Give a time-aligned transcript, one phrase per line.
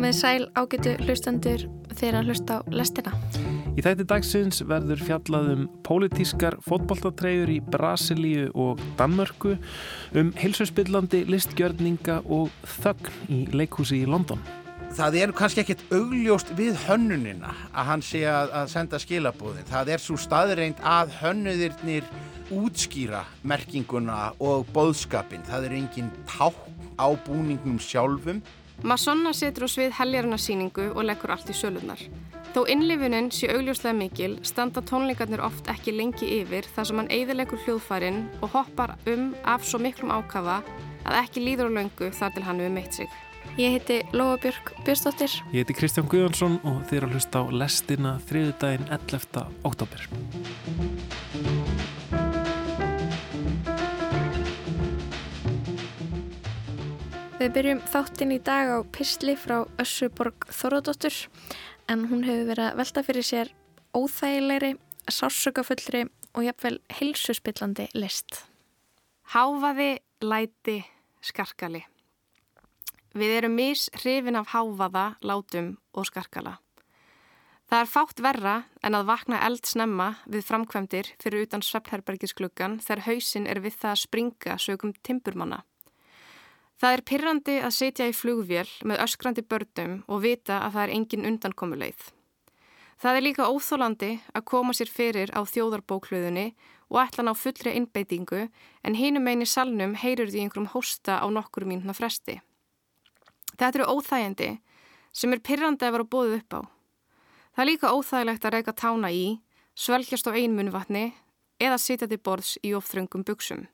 [0.00, 1.62] Komið sæl ágætu hlustendur
[1.92, 3.10] þegar að hlusta á lestina.
[3.76, 9.58] Í þætti dagsins verður fjallaðum pólitískar fótballtatreyjur í Brasilíu og Danmörku
[10.16, 12.48] um hilsusbyllandi listgjörninga og
[12.78, 14.40] þögn í leikhúsi í London.
[14.96, 19.68] Það er kannski ekkert augljóst við hönnunina að hann sé að, að senda skilabóðin.
[19.68, 22.08] Það er svo staðreint að hönnuðirnir
[22.56, 25.44] útskýra merkinguna og boðskapin.
[25.44, 26.56] Það er engin ták
[26.96, 28.40] á búningum sjálfum.
[28.82, 32.00] Masonna setur á svið heljarnarsýningu og leggur allt í sölunar.
[32.54, 37.60] Þó innlifunin sé augljóslega mikil standa tónleikarnir oft ekki lengi yfir þar sem hann eigðilegur
[37.66, 40.62] hljóðfærin og hoppar um af svo miklum ákafa
[41.04, 43.18] að ekki líður á löngu þar til hann við meitt sig.
[43.58, 45.36] Ég heiti Lóabjörg Björnsdóttir.
[45.52, 49.46] Ég heiti Kristján Guðjónsson og þið er að hlusta á lestina þriðudaginn 11.
[49.68, 50.08] oktober.
[57.40, 61.14] Við byrjum þáttinn í dag á Pistli frá Össuborg Þorðardóttur
[61.88, 63.52] en hún hefur verið að velta fyrir sér
[63.96, 64.74] óþægilegri,
[65.08, 66.02] sársökafullri
[66.36, 68.42] og jafnvel heilsuspillandi list.
[69.32, 70.82] Háfaði, læti,
[71.24, 71.80] skarkali.
[73.16, 76.58] Við erum mis hrifin af háfaða, látum og skarkala.
[77.72, 83.06] Það er fátt verra en að vakna eld snemma við framkvæmdir fyrir utan sveppherbergiskluggan þegar
[83.08, 85.64] hausin er við það að springa sögum timburmanna.
[86.80, 90.92] Það er pyrrandi að setja í flugvél með öskrandi börnum og vita að það er
[90.94, 92.04] engin undankomuleið.
[93.00, 96.46] Það er líka óþólandi að koma sér fyrir á þjóðarbókluðunni
[96.88, 98.46] og ætla ná fullri innbeitingu
[98.84, 102.38] en hinum eini salnum heyrur því einhverjum hósta á nokkur mínuna fresti.
[103.60, 104.50] Þetta eru óþægandi
[105.12, 106.60] sem er pyrrandi að vera bóðið upp á.
[107.56, 109.26] Það er líka óþægilegt að reyka tána í,
[109.76, 111.10] svelgjast á einmunvatni
[111.60, 113.66] eða sitja til borðs í ofþröngum buksum.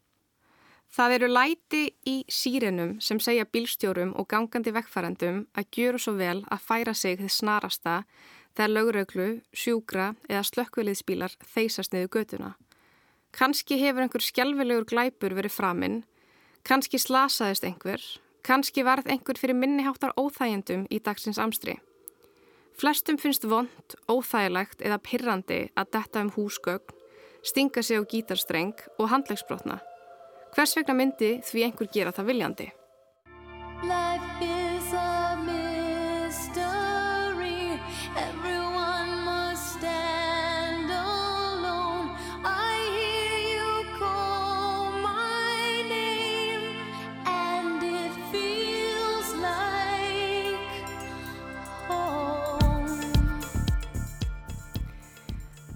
[0.92, 6.38] Það eru læti í sírenum sem segja bílstjórum og gangandi vekkfærandum að gjöru svo vel
[6.46, 7.96] að færa sig þið snarasta
[8.56, 12.52] þegar löguröglu, sjúgra eða slökkviliðsbílar þeysast niður götuna.
[13.36, 15.98] Kanski hefur einhver skjálfilegur glæpur verið framinn,
[16.64, 18.00] kanski slasaðist einhver,
[18.46, 21.76] kanski varð einhver fyrir minniháttar óþægjendum í dagsins amstri.
[22.76, 26.96] Flestum finnst vond, óþægilegt eða pirrandi að detta um húsgögn,
[27.44, 29.78] stinga sig á gítarstreng og handlegsbrotna.
[30.56, 32.66] Hvers vegna myndi því einhver gera það viljandi?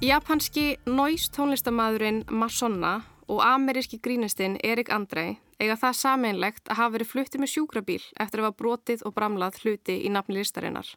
[0.00, 7.10] Japanski noise tónlistamæðurinn Masonna og ameríski grínistinn Erik Andrei eiga það sameinlegt að hafa verið
[7.12, 10.88] fluttir með sjúkrabíl eftir að hafa brotið og bramlað hluti í nafni listarinnar.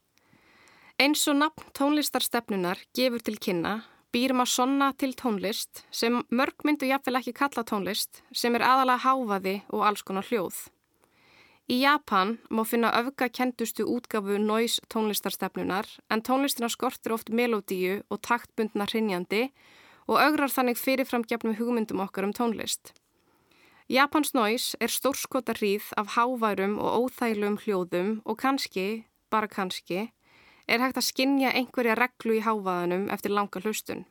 [1.02, 3.82] Eins og nafn tónlistarstefnunar gefur til kynna
[4.14, 9.06] býrum að sonna til tónlist sem mörg myndu jafnvel ekki kalla tónlist sem er aðalega
[9.06, 10.58] háfaði og alls konar hljóð.
[11.72, 18.22] Í Japan má finna öfga kentustu útgafu noise tónlistarstefnunar en tónlistina skortir oft melodíu og
[18.26, 19.83] taktbundna hrinjandi og
[20.20, 22.92] augrar þannig fyrirfram gefnum hugmyndum okkar um tónlist.
[23.90, 30.12] Japans Noise er stórskota hríð af háværum og óþælum hljóðum og kannski, bara kannski,
[30.68, 34.06] er hægt að skinja einhverja reglu í hávaðanum eftir langa hlustun.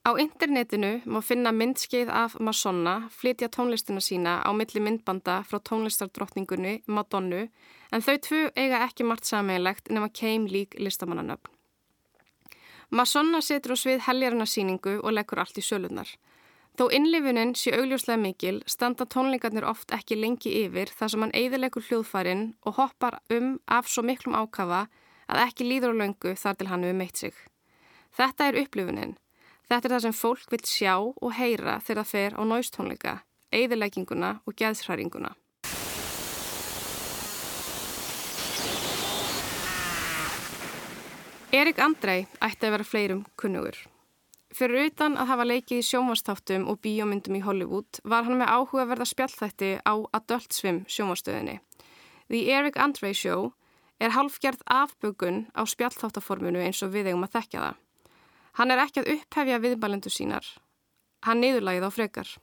[0.00, 6.80] Á internetinu má finna myndskeið af Masonna flytja tónlistina sína á milli myndbanda frá tónlistardrottningunni
[6.86, 7.42] Madonnu
[7.92, 11.59] en þau tvu eiga ekki margt sammeilegt nema keim lík listamannanöfn.
[12.90, 16.08] Masonna setur á svið heljarnarsýningu og leggur allt í sölunar.
[16.78, 21.86] Þó innlifunin sé augljóslega mikil standa tónleikarnir oft ekki lengi yfir þar sem hann eigðilegur
[21.86, 24.86] hljóðfærin og hoppar um af svo miklum ákafa
[25.30, 27.34] að ekki líður á löngu þar til hann við meitt sig.
[28.16, 29.14] Þetta er upplifunin.
[29.70, 33.14] Þetta er það sem fólk vil sjá og heyra þegar það fer á náistónleika,
[33.54, 35.36] eigðilegginguna og geðsræringuna.
[41.50, 43.74] Erik Andrei ætti að vera fleirum kunnugur.
[44.54, 48.84] Fyrir utan að hafa leikið í sjónvastáttum og bíómyndum í Hollywood var hann með áhuga
[48.86, 51.58] verða spjallþætti á Adult Swim sjónvastöðinni.
[52.30, 53.50] The Erik Andrei Show
[53.98, 57.76] er halfgerð afbögun á spjallþáttaformunu eins og við eigum að þekka það.
[58.54, 60.46] Hann er ekki að upphefja viðbalendu sínar.
[61.26, 62.34] Hann niðurlægið á frekar.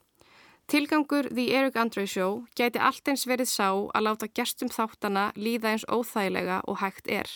[0.68, 5.77] Tilgangur The Erik Andrei Show gæti allt eins verið sá að láta gestum þáttana líða
[5.77, 7.31] eins óþægilega og hægt er.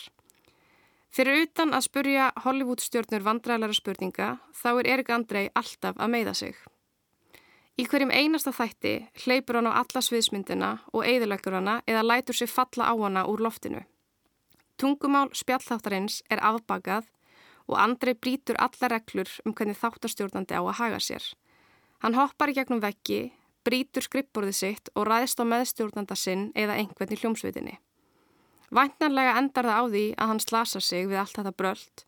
[1.12, 6.54] Fyrir utan að spurja Hollywoodstjórnur vandræðlara spurninga þá er Erik Andrei alltaf að meiða sig.
[7.76, 8.94] Í hverjum einasta þætti
[9.24, 13.44] hleypur hann á alla sviðsmyndina og eigðilegur hana eða lætur sig falla á hana úr
[13.44, 13.84] loftinu.
[14.80, 17.04] Tungumál spjallþáttarins er afbakað
[17.68, 21.22] og Andrei brítur alla reglur um hvernig þáttarstjórnandi á að haga sér.
[22.00, 23.34] Hann hoppar í gegnum veggi,
[23.68, 27.76] brítur skrippborðið sitt og ræðist á meðstjórnanda sinn eða einhvern í hljómsveitinni.
[28.72, 32.04] Væntanlega endar það á því að hann slasa sig við allt þetta bröld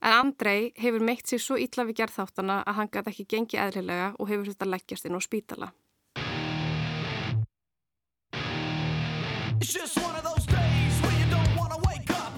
[0.00, 4.12] en Andrei hefur meitt sig svo ítla við gerðþáttana að hann gæti ekki gengi eðlilega
[4.18, 5.72] og hefur þetta leggjast inn á spítala.
[12.08, 12.34] Up.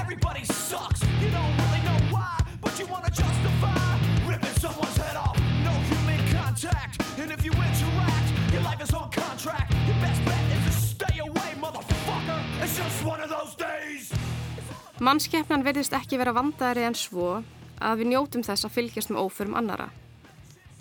[0.00, 1.02] Everybody sucks.
[1.20, 3.09] You don't really know why, but you want
[15.00, 17.40] Mannskeppnan verðist ekki vera vandaðri en svo
[17.80, 19.88] að við njótum þess að fylgjast með óförum annara.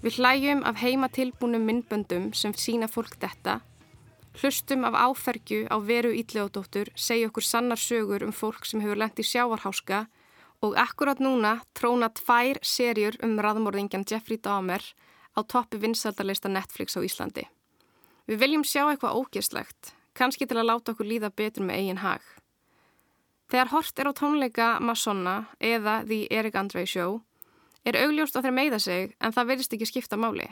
[0.04, 3.60] Við hlægjum af heima tilbúnum myndböndum sem sína fólk þetta
[4.38, 9.20] Hlustum af áfergju á veru Ídleódóttur segja okkur sannar sögur um fólk sem hefur lendt
[9.20, 10.06] í sjávarháska
[10.64, 14.84] og akkurat núna tróna tvær serjur um raðmórðingjan Jeffrey Dahmer
[15.36, 17.48] á toppi vinsaldalista Netflix á Íslandi.
[18.30, 22.22] Við viljum sjá eitthvað ógeðslegt, kannski til að láta okkur líða betur með eigin hag.
[23.50, 27.22] Þegar hort er á tónleika Masonna eða The Eric Andre Show
[27.88, 30.46] er augljóst á þeir meiða sig en það verðist ekki skipta máli.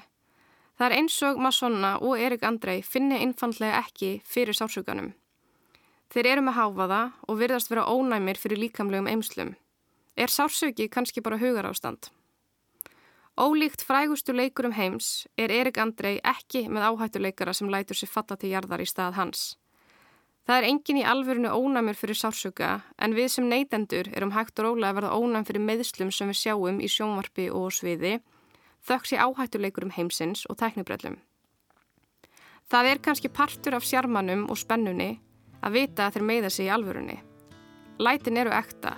[0.78, 5.14] Það er eins og Masonna og Erik Andrei finni innfandlega ekki fyrir sársökanum.
[6.14, 9.56] Þeir eru með háfaða og virðast vera ónæmir fyrir líkamlegum eimslum.
[10.18, 12.10] Er sársöki kannski bara hugar ástand?
[13.38, 18.50] Ólíkt frægustu leikurum heims er Erik Andrei ekki með áhættuleikara sem lætur sér fatta til
[18.50, 19.42] jarðar í stað hans.
[20.50, 24.66] Það er engin í alvörinu ónæmur fyrir sársöka en við sem neytendur erum hægt og
[24.66, 28.14] rólega að verða ónæm fyrir meðslum sem við sjáum í sjónvarpi og sviði
[28.90, 31.20] þöks í áhættuleikurum heimsins og tæknibrellum.
[32.74, 35.20] Það er kannski partur af sjarmanum og spennunni
[35.62, 37.20] að vita að þeir meiða sig í alvörunni.
[38.02, 38.96] Lætin eru ekta,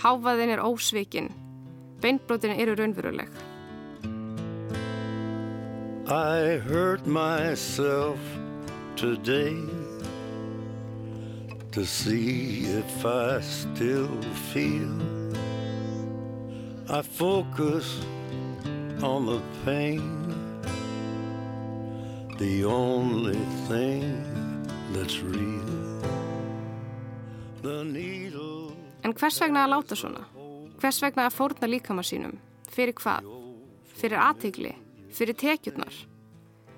[0.00, 1.28] háfaðin er ósvikin,
[2.00, 3.55] beinbrotin eru raunveruleg.
[6.08, 8.20] I hurt myself
[8.94, 9.58] today
[11.72, 14.22] to see if I still
[14.52, 15.02] feel
[16.88, 18.06] I focus
[19.02, 20.30] on the pain
[22.38, 24.22] The only thing
[24.92, 26.00] that's real
[27.62, 30.22] The needle En hvers vegna að láta svona?
[30.78, 32.38] Hvers vegna að fórna líkama sínum?
[32.70, 33.26] Fyrir hvað?
[33.98, 34.85] Fyrir aðtegli?
[35.12, 35.94] Fyrir tekjurnar?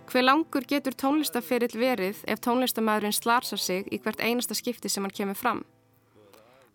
[0.09, 5.15] Hver langur getur tónlistaferill verið ef tónlistamæðurinn slarsar sig í hvert einasta skipti sem hann
[5.15, 5.65] kemur fram?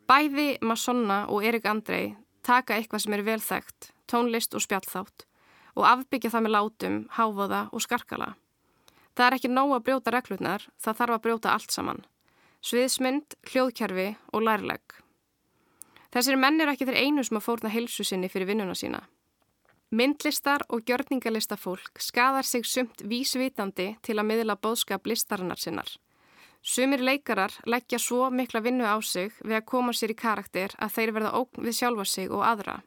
[0.10, 5.26] Bæði Masonna og Erik Andrei taka eitthvað sem er velþægt, tónlist og spjallþátt
[5.74, 8.34] og afbyggja það með látum, háfaða og skarkala.
[9.18, 12.04] Það er ekki nóg að brjóta reglurnar, það þarf að brjóta allt saman.
[12.64, 14.82] Sviðsmynd, hljóðkjærfi og lærleg.
[16.14, 19.02] Þessir menn er ekki þeir einu sem að fórna hilsu sinni fyrir vinnuna sína.
[19.94, 25.90] Myndlistar og gjörningalista fólk skadar sig sumt vísvitandi til að miðla bóðskap listarinnar sinnar.
[26.66, 30.96] Sumir leikarar leggja svo mikla vinnu á sig við að koma sér í karakter að
[30.96, 32.80] þeir verða ógn við sjálfa sig og aðra.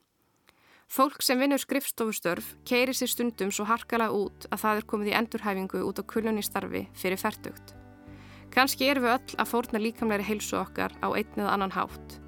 [0.91, 5.15] Fólk sem vinnur skrifstofustörf keirir sér stundum svo harkala út að það er komið í
[5.21, 7.77] endurhæfingu út á kulunni starfi fyrir færtugt.
[8.51, 12.19] Kanski erum við öll að fórna líkamleiri heilsu okkar á einn eða annan hátt.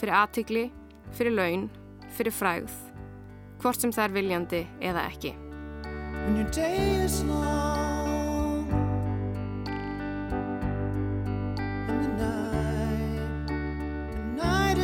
[0.00, 0.64] Fyrir aðtikli,
[1.12, 1.68] fyrir laun,
[2.16, 2.72] fyrir fræð,
[3.62, 5.32] hvort sem það er viljandi eða ekki.
[7.26, 8.66] Long,
[11.86, 13.46] the night,
[14.16, 14.78] the night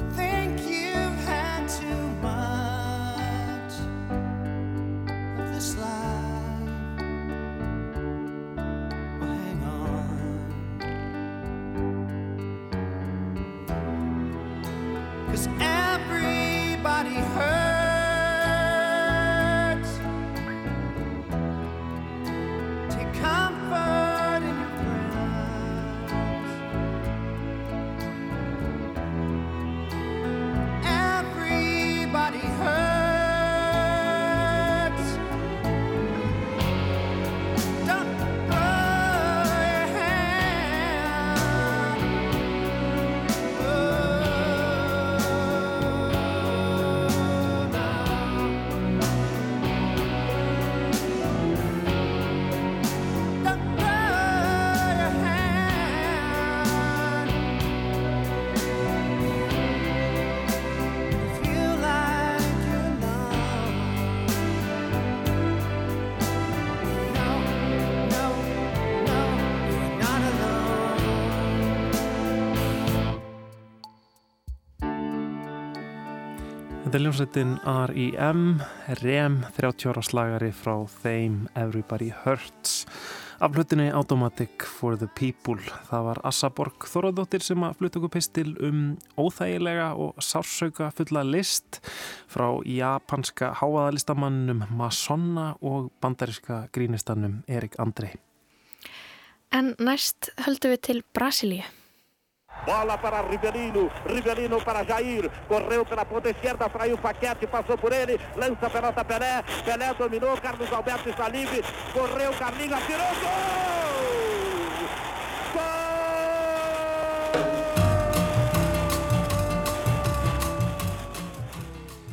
[0.00, 0.39] everything.
[76.90, 78.40] Þetta er ljónsveitin R.I.M.
[78.98, 82.80] REM 30 ára slagari frá þeim Everybody Hurts
[83.38, 85.62] af hlutinni Automatic for the People.
[85.86, 88.82] Það var Assaborg Þorðardóttir sem að fluta okkur pistil um
[89.14, 91.78] óþægilega og sársauka fulla list
[92.26, 98.16] frá japanska háaðalistamannum Masonna og bandaríska grínistanum Erik Andrei.
[99.54, 101.70] En næst höldum við til Brasilíu.
[102.64, 108.20] Bola para Rivelino, Rivelino para Jair, correu pela ponta esquerda, fraiu Paquete, passou por ele,
[108.36, 113.79] lança a pelota Pelé, Pelé dominou, Carlos Alberto está livre, correu Carlinhos, atirou, gol!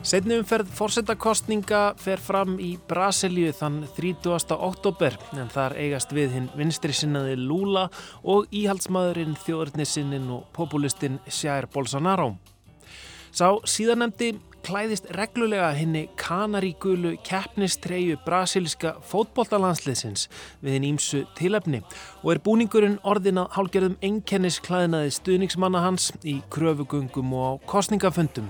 [0.07, 4.53] Setni umferð fórsetakostninga fer fram í Brasilíu þann 30.
[4.55, 7.89] oktober en þar eigast við hinn vinstri sinnaði Lula
[8.23, 12.37] og íhaldsmaðurinn þjóðurnissinnin og populistinn Jair Bolsonaro.
[13.35, 20.29] Sá síðanemdi klæðist reglulega henni kanarígulu keppnistreyju brasilíska fótboltalandsliðsins
[20.61, 21.81] við hinn ímsu tilefni
[22.21, 28.47] og er búningurinn orðin að hálgerðum enkennis klæðinaði stuðningsmanna hans í kröfugungum og á kostningafundum.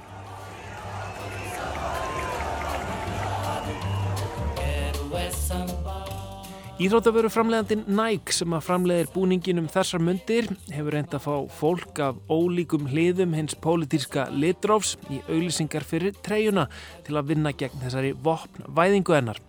[6.77, 12.01] Íþróttavöru framleiðandinn Nike sem að framleiðir búningin um þessar mundir hefur reynd að fá fólk
[12.05, 16.67] af ólíkum hliðum hins pólitíska litrófs í auglýsingar fyrir treyjuna
[17.07, 19.41] til að vinna gegn þessari vopn væðingu hennar.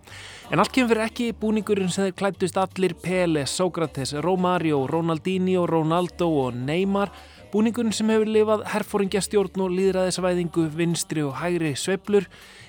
[0.49, 6.31] En allt kemur fyrir ekki búningurinn sem þeir klættust allir Pele, Sókrates, Romario, Ronaldinho, Ronaldo
[6.47, 7.13] og Neymar
[7.49, 12.27] Búningurinn sem hefur lifað herfóringjastjórn og líðræðisvæðingu, vinstri og hægri sveplur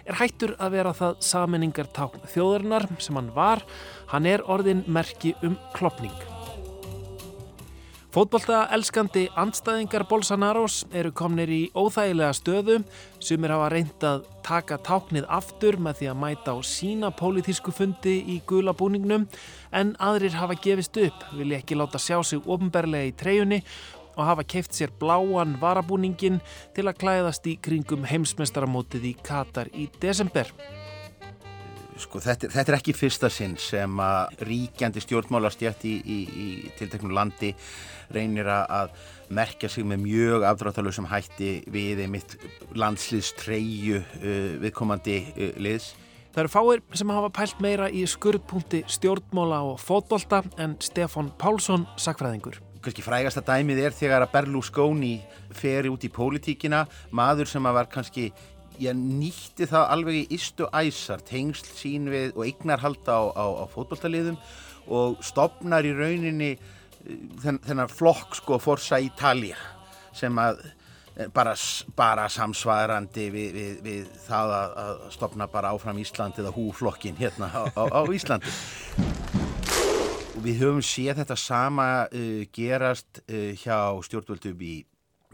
[0.09, 3.61] er hættur að vera það saminningartákn þjóðarinnar sem hann var.
[4.11, 6.15] Hann er orðin merki um klopning.
[8.11, 12.81] Fótbolta elskandi andstæðingar Bolsonaros eru komnir í óþægilega stöðu
[13.23, 17.71] sem er hafa reynd að taka táknið aftur með því að mæta á sína pólitísku
[17.71, 19.29] fundi í gula búningnum
[19.71, 23.63] en aðrir hafa gefist upp, vilja ekki láta sjá sig ofnberlega í trejunni
[24.17, 26.43] og hafa keift sér bláan varabúningin
[26.75, 30.51] til að klæðast í kringum heimsmestaramótið í Katar í desember.
[32.01, 36.47] Sko, þetta, þetta er ekki fyrsta sinn sem að ríkjandi stjórnmálastjætt í, í, í
[36.79, 37.53] tilteknum landi
[38.15, 38.95] reynir að
[39.31, 42.37] merkja sig með mjög afdráttalösum hætti við einmitt
[42.79, 45.93] landslýðstreyju uh, viðkomandi uh, liðs.
[46.31, 51.89] Það eru fáir sem hafa pælt meira í skurðpunkti stjórnmála og fótbolta en Stefan Pálsson
[51.99, 52.61] sakfræðingur.
[52.81, 55.19] Kannski frægasta dæmið er þegar að Berlusconi
[55.53, 58.31] feri út í pólitíkina, maður sem að var kannski
[58.81, 63.65] ég nýtti það alveg í istu æsar, tengsl sín við og eignarhalda á, á, á
[63.73, 64.39] fótballtaliðum
[64.91, 66.55] og stopnar í rauninni
[67.43, 69.59] þenn, þennan flokk sko Forza Italia
[70.17, 70.63] sem að
[71.35, 71.55] bara,
[71.97, 77.51] bara samsvarandi við, við, við það að, að stopna bara áfram Ísland eða húflokkin hérna
[77.53, 78.53] á, á Íslandi.
[80.37, 84.77] Og við höfum séð þetta sama uh, gerast uh, hjá stjórnvöldum í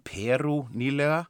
[0.07, 1.25] Peru nýlega.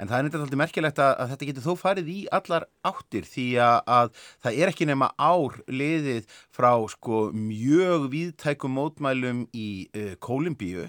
[0.00, 3.28] En það er nefndið alltaf merkilegt að, að þetta getur þó farið í allar áttir
[3.28, 9.68] því að, að það er ekki nema ár liðið frá sko mjög viðtækum mótmælum í
[9.92, 10.88] uh, Kólumbíu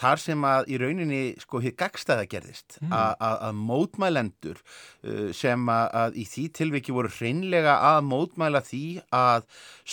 [0.00, 2.94] þar sem að í rauninni sko hér gagstaða gerðist mm.
[2.94, 8.84] að mótmælendur uh, sem að, í því tilviki voru hreinlega að mótmæla því
[9.16, 9.46] að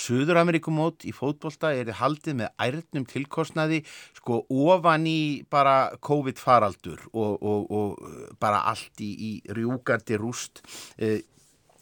[0.06, 3.84] Suður-Amerikumót í fótbolta er haldið með ærnum tilkostnaði
[4.18, 5.22] sko ofan í
[5.52, 10.64] bara COVID-faraldur og, og, og bara allt í, í rjúgandi rúst
[11.02, 11.18] uh,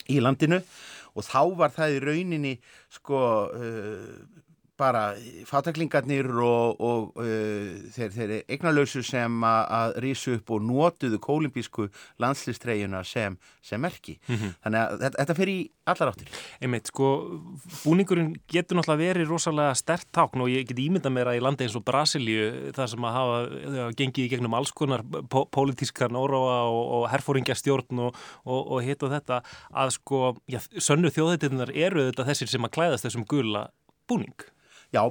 [0.05, 0.61] í landinu
[1.15, 2.55] og þá var það í rauninni
[2.93, 4.41] sko uh,
[4.79, 5.03] bara
[5.47, 11.87] fataklingarnir og, og uh, þeir, þeir eignalösu sem að rísu upp og notuðu kólimpísku
[12.21, 14.19] landslistregjuna sem, sem merki.
[14.27, 14.55] Mm -hmm.
[14.63, 16.29] Þannig að þetta, þetta fer í allar áttir.
[16.61, 17.09] Einmitt, sko,
[17.83, 21.67] búningurinn getur náttúrulega verið rosalega stert tákn og ég get ímynda mér að í landi
[21.67, 23.37] eins og Brasilíu þar sem að hafa,
[23.75, 29.05] hafa gengið í gegnum alls konar pólitískan óráa og, og herfóringjastjórn og, og, og hitt
[29.05, 29.41] og þetta
[29.71, 33.67] að sko, já, sönnu þjóðhættirnar eru þetta þessir sem að klæðast þessum gula
[34.09, 34.54] búning.
[34.95, 35.03] Já,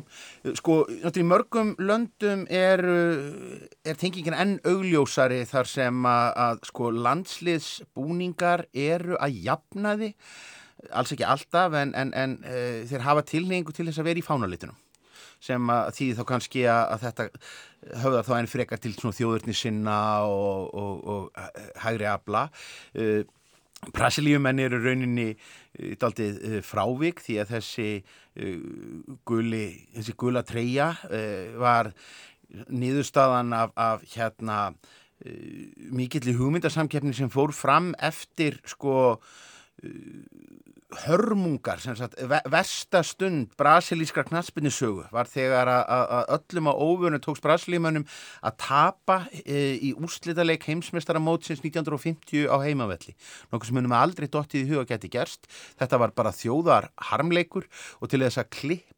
[0.56, 2.82] sko, náttúrulega í mörgum löndum er,
[3.84, 10.14] er tengingin enn augljósari þar sem að, að sko landsliðsbúningar eru að jafna því,
[10.92, 12.56] alls ekki alltaf en, en, en e,
[12.88, 14.80] þeir hafa tilningu til þess að vera í fánalitunum
[15.44, 17.26] sem að því þá kannski að, að þetta
[18.04, 22.46] höfðar þá enn frekar til þjóðurni sinna og, og, og hægri abla.
[22.96, 23.24] E,
[23.94, 25.32] Brasilíumenn eru rauninni
[26.00, 28.60] daldið uh, frávik því að þessi uh,
[29.28, 30.92] guli, þessi gula treyja
[31.60, 31.92] var
[32.70, 34.58] niðurstaðan af, af hérna
[35.94, 39.16] mikill í hugmyndasamkeppni sem fór fram eftir sko
[41.04, 42.16] hörmungar, sem sagt,
[42.50, 48.06] verstastund brasilískra knaspinnisögu var þegar að öllum á óvörnu tóks brasilímanum
[48.44, 53.16] að tapa e, í úrslitaleg heimsmestaramótsins 1950 á heimavelli.
[53.50, 55.48] Nokkuð sem munum aldrei dottið í huga geti gerst.
[55.80, 57.68] Þetta var bara þjóðar harmleikur
[58.00, 58.52] og til þess að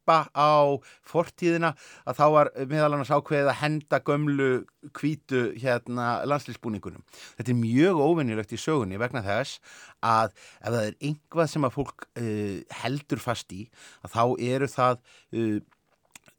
[0.06, 1.74] klippa á fortíðina
[2.06, 7.02] að þá var meðal annars ákveðið að henda gömlu kvítu hérna landslýsbúningunum
[7.36, 9.58] þetta er mjög óvinnilegt í sögunni vegna þess
[10.02, 13.66] að ef það er yngvað sem að fólk uh, heldur fast í
[14.02, 15.00] að þá eru það
[15.34, 15.58] uh,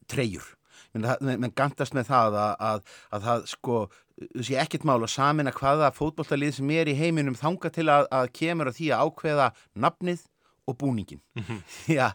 [0.07, 0.53] treyjur.
[0.97, 3.79] Menn gandast með það að, að, að það sko
[4.17, 8.07] þú sé ekkert mál að samina hvaða fótbolltalið sem er í heiminum þanga til að,
[8.09, 9.49] að kemur að því að ákveða
[9.83, 10.23] nafnið
[10.67, 11.59] og búningin mm -hmm.
[11.99, 12.11] Já,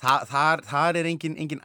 [0.00, 1.60] það, þar, þar er engin, engin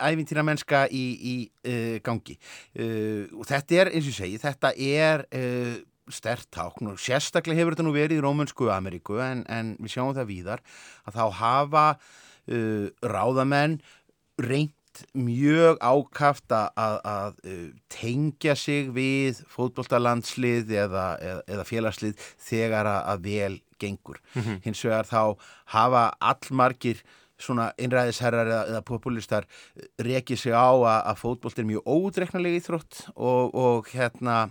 [0.00, 2.38] æfintýra mennska í, í uh, gangi
[2.78, 5.76] uh, og þetta er eins og segi, þetta er uh,
[6.08, 10.14] stert tákn og sérstaklega hefur þetta nú verið í Rómunsku Ameríku en, en við sjáum
[10.14, 10.60] það víðar
[11.06, 11.86] að þá hafa
[13.02, 13.80] ráðamenn
[14.38, 14.70] reynd
[15.12, 17.34] mjög ákaft að, að, að
[17.92, 24.20] tengja sig við fótbolltalandslið eða, eða, eða félagslið þegar að, að vel gengur.
[24.34, 24.60] Mm -hmm.
[24.64, 25.36] Hins vegar þá
[25.66, 27.02] hafa allmargir
[27.38, 29.46] svona einræðisherrar eða, eða populistar
[29.98, 34.48] rekið sig á að fótbollt er mjög ódreiknarlega íþrótt og, og hérna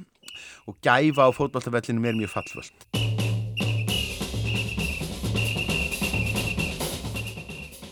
[0.68, 3.05] og gæfa á fótballtafellinu er mjög fallvöld.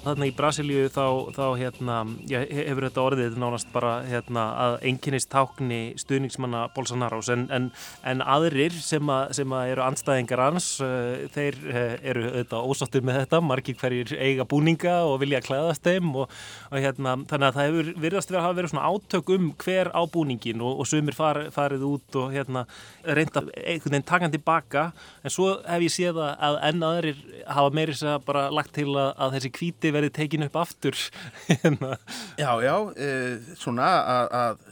[0.04, 5.30] Þarna í Brasilíu þá, þá hérna, já, hefur þetta orðið nánast bara hérna, að enginnist
[5.32, 7.30] tákni stuðningsmanna Bolsonaros.
[7.32, 7.70] En, en,
[8.12, 13.06] en aðrir sem, a, sem að eru anstæðingar hans, uh, þeir uh, eru auðvitað ósáttir
[13.08, 16.36] með þetta, margir hverjir eiga búninga og vilja klæðast þeim og,
[16.68, 19.92] og hérna, þannig að það hefur virðast verið að hafa verið svona átök um hver
[19.96, 22.66] á búningin og, og sumir far, farið út og hérna,
[23.08, 24.90] reynda einhvern veginn takandi baka
[25.24, 29.14] en svo hef ég séð að enn aðrir hafa meiris að bara lagt til að,
[29.16, 30.98] að þessi kvíti verið tekin upp aftur
[31.50, 31.98] hérna.
[32.40, 33.90] Já, já, uh, svona
[34.34, 34.64] að,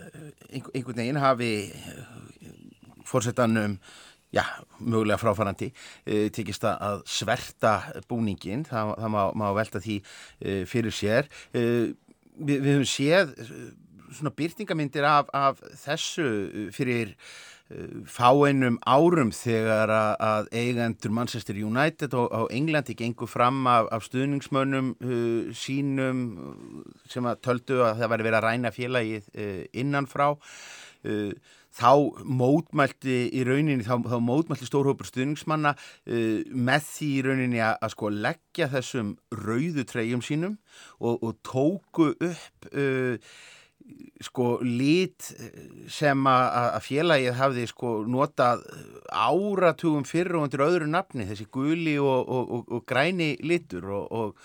[0.51, 1.51] einhvern veginn hafi
[3.07, 3.77] fórsetanum
[4.31, 4.43] já,
[4.79, 7.77] mögulega fráfærandi uh, tekist að sverta
[8.09, 13.33] búningin, það, það má, má velta því uh, fyrir sér við, við höfum séð
[14.11, 16.27] svona byrtingamindir af, af þessu
[16.75, 17.15] fyrir
[18.09, 24.93] fáeinum árum þegar að eigendur Manchester United og á Englandi gengur fram af, af stuðningsmönnum
[24.99, 26.21] uh, sínum
[27.09, 30.29] sem að töldu að það væri verið að ræna félagið uh, innanfrá.
[31.01, 31.33] Uh,
[31.71, 31.91] þá
[32.27, 37.95] mótmælti í rauninni, þá, þá mótmælti stórhópur stuðningsmanna uh, með því í rauninni að, að
[37.95, 40.59] sko leggja þessum rauðu treyjum sínum
[40.99, 43.33] og, og tóku upp uh,
[44.21, 45.31] sko lit
[45.89, 48.65] sem að félagið hafði sko notað
[49.09, 54.37] áratugum fyrir og undir öðru nafni þessi guli og, og, og, og græni litur og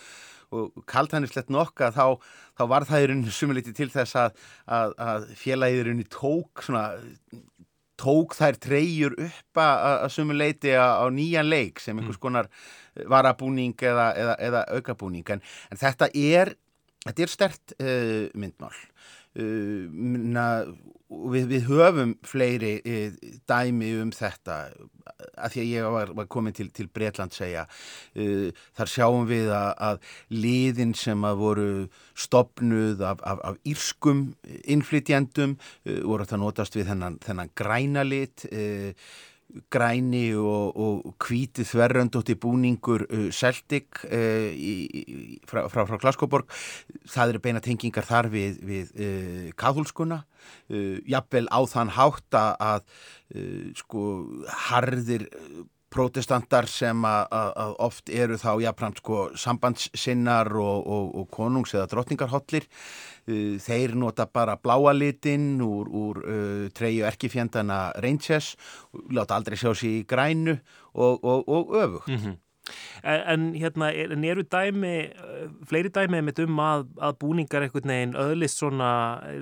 [0.88, 2.16] kaltanislegt nokka þá,
[2.56, 4.40] þá var það í rauninu sumuliti til þess að,
[4.78, 6.86] að, að félagið í rauninu tók svona
[8.00, 12.22] tók þær treyjur upp að sumuleiti á nýjan leik sem einhvers mm.
[12.22, 12.50] konar
[13.08, 16.52] varabúning eða, eða, eða aukabúning en, en þetta er,
[17.06, 18.76] þetta er stert uh, myndmál
[19.36, 20.68] Uh,
[21.30, 23.16] við, við höfum fleiri uh,
[23.48, 24.56] dæmi um þetta.
[25.36, 29.52] Að því að ég var, var komin til, til Breitland segja uh, þar sjáum við
[29.52, 30.00] að, að
[30.34, 31.68] liðin sem að voru
[32.16, 34.26] stopnuð af, af, af írskum
[34.64, 38.48] innflytjendum voru að það notast við þennan, þennan græna lit
[39.72, 46.50] græni og, og hvíti þverröndótti búningur uh, Celtic uh, í, frá, frá, frá Glasgowborg.
[47.08, 52.82] Það eru beina tengingar þar við, við uh, kathólskuna uh, jafnvel á þann hátt að
[52.82, 54.04] uh, sko
[54.68, 55.28] harðir
[55.92, 62.66] protestantar sem að oft eru þá jafnframt sko sambandssinnar og, og, og konungs eða drottningarhollir
[62.66, 68.54] uh, þeir nota bara bláa litin úr, úr uh, treyu erkifjandana Rangers
[69.14, 70.58] láta aldrei sjá sér í grænu
[70.96, 72.42] og, og öfugt mm -hmm.
[73.04, 75.12] En, en hérna, er, eru dæmi,
[75.68, 78.90] fleiri dæmi með um að, að búningar einhvern veginn öðlist svona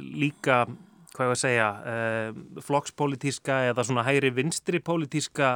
[0.00, 0.66] líka
[1.14, 5.50] hvað ég að segja, uh, flokkspolítíska eða svona hægri vinstri polítíska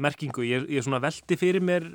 [0.00, 0.44] merkingu.
[0.46, 1.88] Ég, ég svona veldi fyrir mér,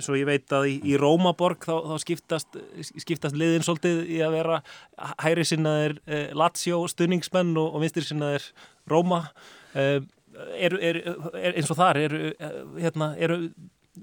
[0.00, 2.58] og ég veit að í, í Rómaborg þá, þá skiptast,
[3.04, 4.62] skiptast liðin svolítið í að vera
[5.24, 8.48] hægri sinnaðir uh, Lazio stunningsmenn og, og vinstri sinnaðir
[8.90, 9.26] Róma.
[9.76, 10.00] Uh,
[10.56, 12.24] er, er, er, eins og þar eru
[12.80, 13.12] hérna,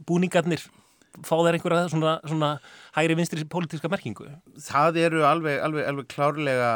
[0.08, 0.64] búningarnir
[1.28, 2.52] fá þeir einhverja svona, svona
[2.96, 4.30] hægri vinstri polítíska merkingu?
[4.64, 6.72] Það eru alveg, alveg, alveg klárlega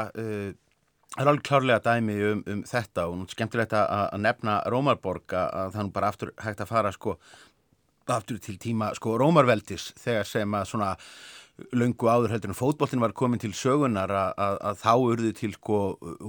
[1.15, 5.85] Það er alveg klárlega dæmi um, um þetta og skemmtilegt að, nefna Rómarborg að það
[5.87, 7.13] nú bara aftur hægt að fara sko
[8.11, 10.89] aftur til tíma sko Rómarveldis þegar sem að svona
[11.71, 15.51] löngu áður heldur en fótbollin var komin til sögunar að, að, að þá urðu til
[15.55, 15.79] sko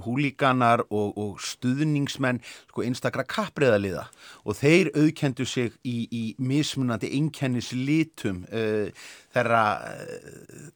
[0.04, 2.38] húlíkanar og, og stuðningsmenn
[2.70, 4.06] sko einstakra kappriðaliða
[4.46, 9.64] og þeir auðkendu sig í, í mismunandi einnkennislitum uh, þeirra,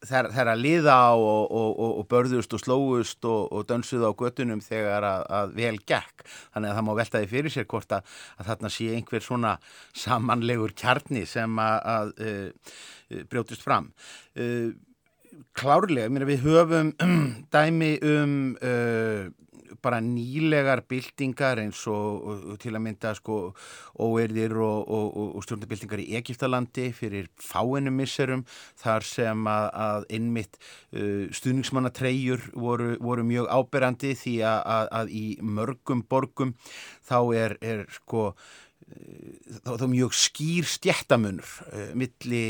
[0.04, 5.26] þeirra, þeirra liða og, og, og börðust og slóust og dönsuð á göttunum þegar að,
[5.38, 6.26] að vel gekk.
[6.54, 8.14] Þannig að það má veltaði fyrir sér hvort að
[8.50, 9.56] þarna sé einhver svona
[9.96, 12.72] samanlegur kjarni sem að uh,
[13.30, 13.90] brjótist fram.
[14.38, 14.72] Uh,
[15.56, 16.94] klárlega, við höfum
[17.54, 19.28] dæmi um uh,
[19.82, 23.38] bara nýlegar byltingar eins og, og til að mynda sko
[24.00, 28.44] óerðir og, og, og stjórnabyltingar í Egiptalandi fyrir fáinu misserum
[28.80, 35.14] þar sem að, að innmitt uh, stuðningsmannatreyjur voru, voru mjög áberandi því að, að, að
[35.20, 36.56] í mörgum borgum
[37.06, 38.30] þá er, er sko
[39.64, 42.42] þá, þá mjög skýr stjættamunur uh, milli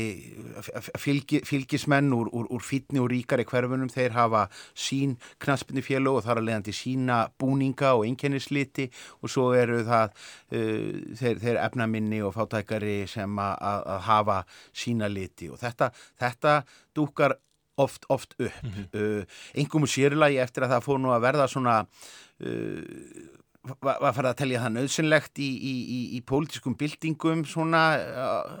[0.99, 4.45] fylgi, fylgismenn úr, úr, úr fítni og ríkari hverfunum, þeir hafa
[4.77, 8.89] sín knaspinni fjölu og þar að leiðandi sína búninga og einkennisliti
[9.21, 10.89] og svo eru það uh,
[11.19, 14.41] þeir, þeir efnaminni og fátækari sem að hafa
[14.73, 15.91] sína liti og þetta,
[16.21, 16.59] þetta
[16.97, 17.37] dúkar
[17.81, 18.63] oft, oft upp.
[18.63, 19.19] Mm -hmm.
[19.19, 21.85] uh, Engum og sérlagi eftir að það fór nú að verða svona
[22.41, 22.81] var,
[23.61, 27.81] var farið að telja það nöðsynlegt í, í, í, í pólitískum bildingum svona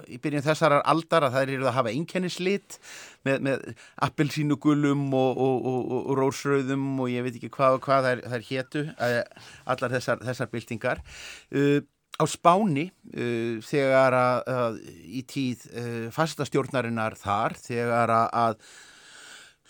[0.05, 2.77] í byrjun þessar aldar að það eru að hafa einkennislit
[3.25, 3.63] með, með
[4.07, 8.45] appelsínugulum og, og, og, og rósröðum og ég veit ekki hvað og hvað það er,
[8.51, 11.79] hétu allar þessar, þessar bildingar uh,
[12.21, 18.69] á Spáni uh, þegar að, að í tíð uh, fastastjórnarinnar þar þegar að, að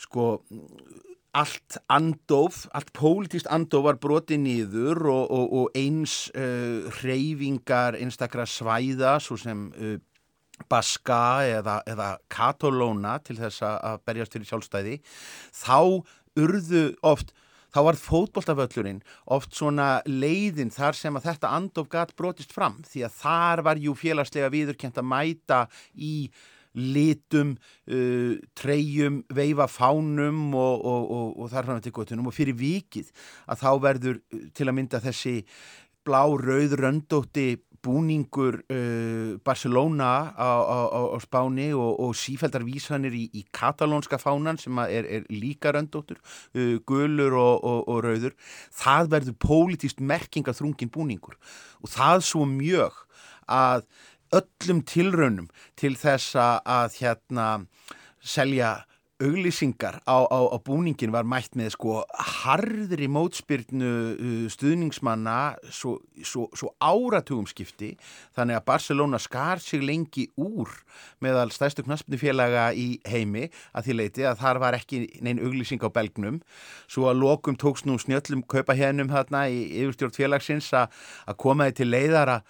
[0.01, 0.27] sko
[1.31, 8.47] allt andof, allt pólitíst andof var brotið nýður og, og, og eins uh, hreyfingar einstakra
[8.49, 9.99] svæða svo sem uh,
[10.69, 14.97] Baska eða, eða Katalóna til þess að berjast fyrir sjálfstæði
[15.55, 16.03] þá
[16.41, 17.33] urðu oft
[17.71, 23.05] þá var fótbolltaföllurinn oft svona leiðin þar sem að þetta andof gætt brotist fram því
[23.07, 25.61] að þar var jú félagslega viðurkent að mæta
[25.95, 26.15] í
[26.77, 27.55] litum,
[27.91, 33.11] uh, treyjum, veifa fánum og, og, og, og þar fram til gotunum og fyrir vikið
[33.51, 35.35] að þá verður uh, til að mynda þessi
[36.05, 37.49] blá, rauð, röndótti
[37.81, 40.77] búningur uh, Barcelona á, á,
[41.11, 46.21] á Spáni og sífældar vísanir í, í katalónska fánan sem er, er líka röndóttur,
[46.55, 48.37] uh, gulur og rauður.
[48.69, 51.39] Það verður pólitíst merkingaþrungin búningur
[51.81, 53.01] og það svo mjög
[53.51, 53.87] að
[54.35, 57.49] öllum tilraunum til þess að hérna
[58.21, 58.81] selja
[59.21, 61.99] auglýsingar á, á, á búningin var mætt með sko
[62.41, 63.91] harðri mótspyrnu
[64.51, 67.93] stuðningsmanna svo, svo, svo áratugum skipti.
[68.35, 70.71] Þannig að Barcelona skar sig lengi úr
[71.23, 75.89] meðal stæðstu knaspnufélaga í heimi að því leiti að þar var ekki neinn auglýsing á
[75.93, 76.41] belgnum.
[76.89, 81.91] Svo að lokum tóks nú snjöllum kaupa hérnum þarna í yfirstjórn félagsins að komaði til
[81.93, 82.41] leiðara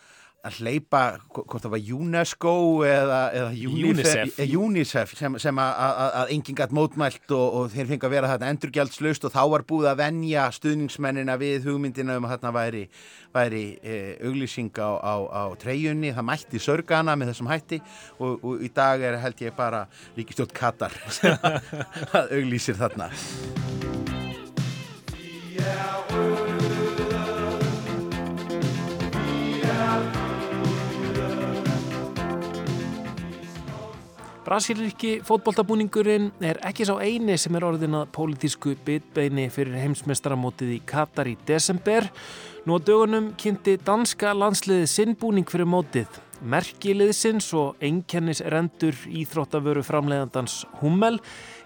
[0.42, 1.02] að hleypa,
[1.36, 2.54] hvort það var UNESCO
[2.88, 5.14] eða, eða UNICEF, UNICEF.
[5.20, 9.36] sem, sem að enginn gætt mótmælt og, og þeir fengi að vera þarna endurgjaldslaust og
[9.36, 12.84] þá var búið að venja stuðningsmennina við hugmyndina um að þarna væri,
[13.36, 17.82] væri e, auglýsing á, á, á treyjunni, það mætti sörgana með þessum hætti
[18.18, 19.86] og, og í dag er held ég bara
[20.18, 20.98] Ríkistjótt Katar
[22.18, 23.12] að auglýsir þarna.
[25.62, 26.11] Yeah,
[34.52, 40.80] Brasilíski fótboltabúningurinn er ekki sá eini sem er orðin að pólitísku bitbeini fyrir heimsmestaramótið í
[40.92, 42.10] Katar í desember.
[42.68, 46.20] Nú á dögunum kynnti danska landsliðið sinnbúning fyrir mótið.
[46.44, 51.22] Merkiliðsins og einkennis rendur íþróttavöru framleiðandans Hummel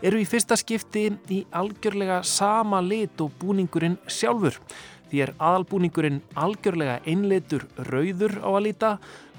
[0.05, 4.61] eru í fyrsta skipti í algjörlega sama lit og búningurinn sjálfur.
[5.15, 8.89] Því er aðalbúningurinn algjörlega einleitur rauður á að líta,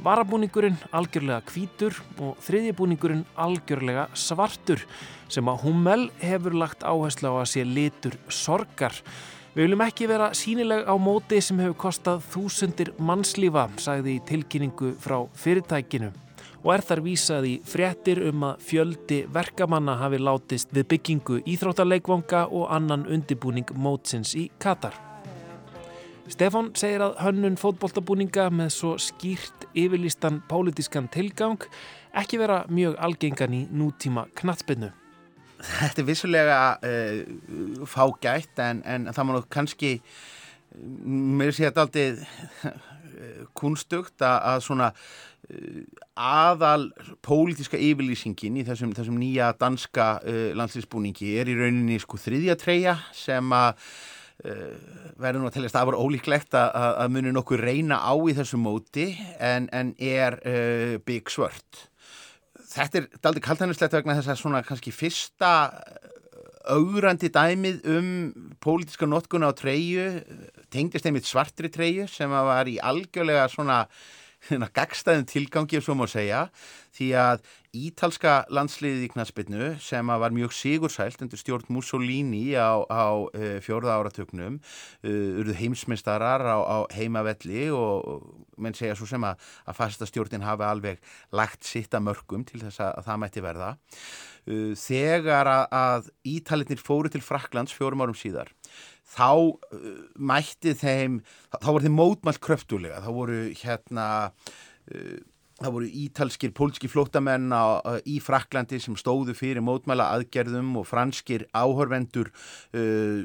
[0.01, 4.87] varabúningurinn algjörlega hvítur og þriðjibúningurinn algjörlega svartur
[5.29, 8.97] sem að Hummel hefur lagt áherslu á að sé litur sorgar.
[9.53, 14.95] Við viljum ekki vera sínileg á móti sem hefur kostað þúsundir mannslífa, sagði í tilkynningu
[14.97, 16.15] frá fyrirtækinu
[16.65, 22.47] og er þar vísað í fréttir um að fjöldi verkamanna hafi látist við byggingu íþróttaleikvanga
[22.49, 25.06] og annan undibúning mótsins í Katar.
[26.27, 31.63] Stefan segir að hönnun fótboltabúninga með svo skýrt yfirlýstan pólitískan tilgang
[32.19, 34.91] ekki vera mjög algengan í nútíma knatsbyrnu.
[35.57, 39.93] Þetta er vissulega uh, fágætt en, en það má nú kannski
[41.07, 42.75] mér sé þetta aldrei
[43.57, 45.81] kunstugt að, að svona uh,
[46.19, 46.91] aðal
[47.25, 52.99] pólitíska yfirlýsingin í þessum, þessum nýja danska uh, landslýsbúningi er í rauninni sko þriðja treyja
[53.15, 53.91] sem að uh,
[54.45, 58.61] verður nú að teljast að var ólíklegt að, að muni nokkuð reyna á í þessu
[58.61, 59.07] móti
[59.41, 61.87] en, en er uh, bygg svört.
[62.67, 65.55] Þetta er daldi kaltænuslegt vegna þess að svona kannski fyrsta
[66.67, 68.09] augrandi dæmið um
[68.63, 70.07] pólitiska notkuna á treyju
[70.75, 73.85] tengdist einmitt svartri treyju sem var í algjörlega svona
[74.77, 76.47] gagstæðum tilgangi svo má segja
[76.97, 77.47] því að
[77.77, 83.99] ítalska landsliðið í knaspinu sem var mjög sigursælt undir stjórn Mussolini á, á uh, fjórða
[83.99, 90.09] áratöknum uh, urðu heimsmeistarar á, á heimavelli og menn segja svo sem að, að fasta
[90.09, 93.71] stjórnin hafi alveg lagt sitt að mörgum til þess að, að það mætti verða.
[94.47, 98.53] Uh, þegar að, að ítaliðnir fóru til Fraklands fjórum árum síðar
[99.07, 99.31] þá
[100.19, 101.21] mætti þeim,
[101.55, 104.07] þá voru þeim mótmælt kröftulega, þá voru hérna,
[105.57, 107.53] þá voru ítalskir pólski flótamenn
[108.09, 112.29] í Fraklandi sem stóðu fyrir mótmæla aðgerðum og franskir áhörvendur
[112.77, 113.25] uh,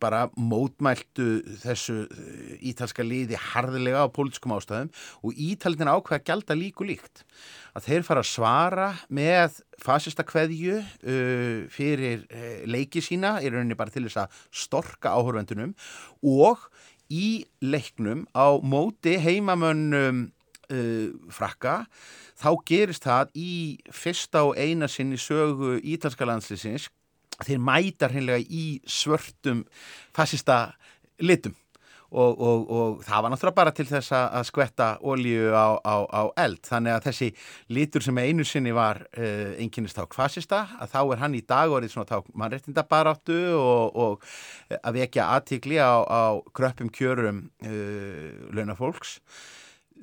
[0.00, 6.88] bara mótmæltu þessu uh, ítalska liði harðilega á pólitískum ástæðum og ítalinn ákveða gælda líku
[6.88, 7.26] líkt.
[7.76, 13.76] Að þeir fara að svara með fasista kveðju uh, fyrir uh, leiki sína, í rauninni
[13.76, 15.76] bara til þess að storka áhörvendunum
[16.24, 16.64] og
[17.12, 20.30] í leiknum á móti heimamönnum
[21.32, 21.76] frakka
[22.36, 23.52] þá gerist það í
[23.94, 26.88] fyrsta og eina sinni sögu ítalska landslýsins
[27.44, 29.64] þeir mæta hreinlega í svörtum
[30.16, 30.76] fasista
[31.20, 31.56] litum
[32.06, 36.22] Og, og, og það var náttúrulega bara til þess að skvetta ólíu á, á, á
[36.38, 36.60] eld.
[36.62, 37.28] Þannig að þessi
[37.74, 41.74] litur sem einu sinni var uh, einkynist á kvasista að þá er hann í dag
[41.74, 46.22] orðið svona tá mannrettindabaráttu og, og að vekja aðtikli á, á
[46.54, 49.18] kröppum kjörum uh, launafólks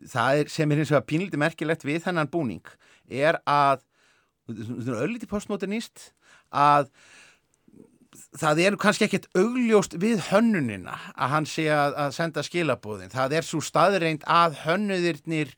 [0.10, 2.64] það er, sem er eins og að pínliti merkilegt við þennan búning
[3.08, 3.84] er að
[4.50, 6.12] ölliti postmodernist
[6.54, 6.90] að
[8.38, 13.14] það er kannski ekkert augljóst við hönnunina að hann sé að, að senda skilabóðin.
[13.14, 15.54] Það er svo staðreint að hönnuðirnir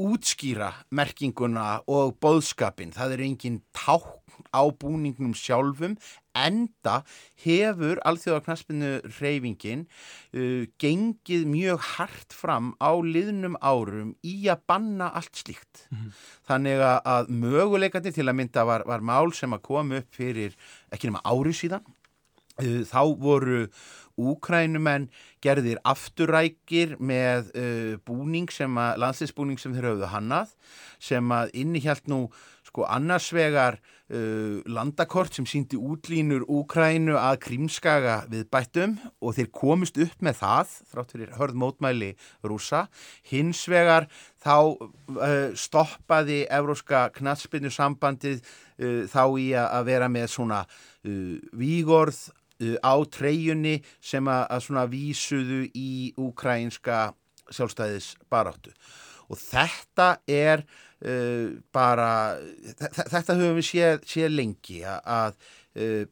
[0.00, 2.94] útskýra merkinguna og bóðskapin.
[2.96, 5.98] Það er engin tákn á búningnum sjálfum
[6.36, 7.00] enda
[7.44, 15.42] hefur alþjóðarknaspinu reyfingin uh, gengið mjög hart fram á liðnum árum í að banna allt
[15.42, 15.86] slíkt.
[15.90, 16.18] Mm -hmm.
[16.50, 20.56] Þannig að möguleikandi til að mynda var, var mál sem að koma upp fyrir
[20.90, 21.86] ekki nema árið síðan
[22.60, 23.60] Uh, þá voru
[24.20, 25.06] úkrænumenn
[25.40, 30.52] gerðir afturrækir með uh, búning sem að, landsleisbúning sem þeir hafðu hannað
[31.00, 32.26] sem að innihjalt nú
[32.70, 40.00] sko annarsvegar uh, landakort sem síndi útlínur Úkrænu að krímskaga við bættum og þeir komist
[40.00, 42.10] upp með það þrátt fyrir hörð mótmæli
[42.46, 42.86] rúsa
[43.30, 44.08] hinsvegar
[44.40, 52.28] þá uh, stoppaði Evróska knatspinnu sambandið uh, þá í að vera með svona uh, vígorð
[52.60, 57.14] Uh, á treyjunni sem að, að svona vísuðu í ukrainska
[57.48, 58.74] sjálfstæðis baráttu
[59.32, 60.66] og þetta er
[61.06, 62.10] uh, bara
[63.12, 65.36] þetta höfum við séð, séð lengi að,
[65.78, 66.04] uh,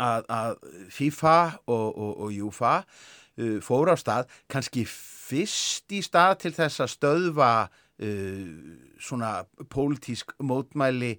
[0.00, 0.56] að, að
[0.94, 6.84] FIFA og, og, og UEFA uh, fóra á stað kannski fyrst í stað til þess
[6.84, 8.48] að stöðva uh,
[9.02, 9.34] svona
[9.72, 11.16] pólitísk mótmæli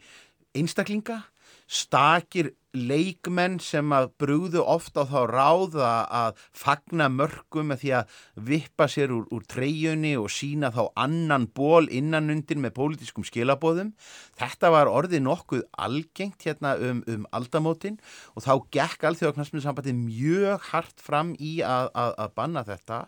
[0.54, 1.24] einstaklinga
[1.68, 8.15] stakir leikmenn sem að brúðu ofta á þá ráða að fagna mörgum með því að
[8.49, 13.93] vippa sér úr, úr treyjunni og sína þá annan ból innanundir með pólitískum skilabóðum.
[14.39, 17.99] Þetta var orðið nokkuð algengt hérna um, um aldamótin
[18.33, 23.03] og þá gekk alþjóðaknarsmiðsambandið mjög hart fram í að, að, að banna þetta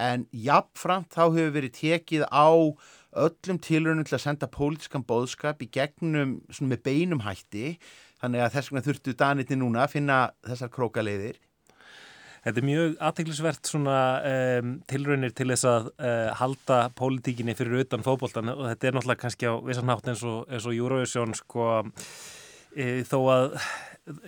[0.00, 2.48] en jafnframt þá hefur verið tekið á
[3.14, 7.76] öllum tilrönum til að senda pólitískan bóðskap í gegnum með beinum hætti
[8.22, 11.40] þannig að þess vegna þurftu Daniti núna að finna þessar krókaleiðir.
[12.44, 13.98] Þetta er mjög aðteglisvert svona
[14.28, 19.22] um, tilraunir til þess að uh, halda pólitíkinni fyrir utan fókbóltan og þetta er náttúrulega
[19.22, 21.70] kannski á vissanátt eins og, og Eurovision sko.
[22.74, 23.56] E, þó að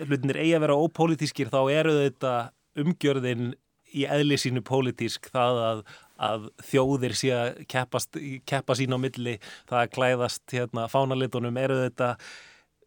[0.06, 2.32] hlutinir eigi að vera ópolítískir þá eru þetta
[2.80, 3.52] umgjörðin
[3.92, 5.28] í eðli sínu pólitísk.
[5.34, 5.84] Það að,
[6.30, 9.36] að þjóðir sé að keppa sín á milli
[9.68, 12.14] það að klæðast hérna, fánalitunum eru þetta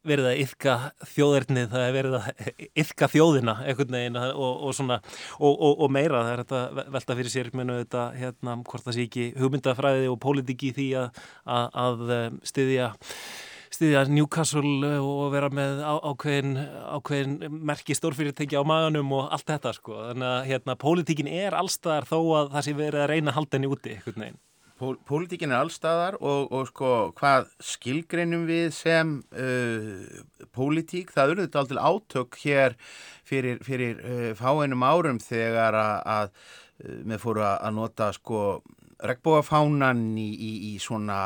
[0.08, 0.76] verið að yfka
[1.14, 5.02] þjóðernið, það er verið að yfka þjóðina einhvern veginn og, og, svona,
[5.44, 9.06] og, og meira það er þetta velta fyrir sér menu þetta hérna hvort það sé
[9.10, 12.90] ekki hugmyndafræði og pólitíki því að, að, að styðja
[13.70, 16.56] stiðja Newcastle og vera með ákveðin,
[16.98, 19.98] ákveðin merki stórfyrirtæki á maganum og allt þetta sko.
[20.10, 23.60] Þannig að hérna, pólitíkin er allstaðar þó að það sé verið að reyna að halda
[23.60, 24.00] henni úti.
[24.80, 26.90] Pól, pólitíkin er allstaðar og, og sko
[27.20, 30.22] hvað skilgreinum við sem uh,
[30.56, 32.76] pólitík, það eru þetta aldrei átök hér
[33.28, 38.44] fyrir, fyrir uh, fáeinum árum þegar að, að uh, með fóru að nota sko
[39.00, 41.20] regnbóafánan í, í, í svona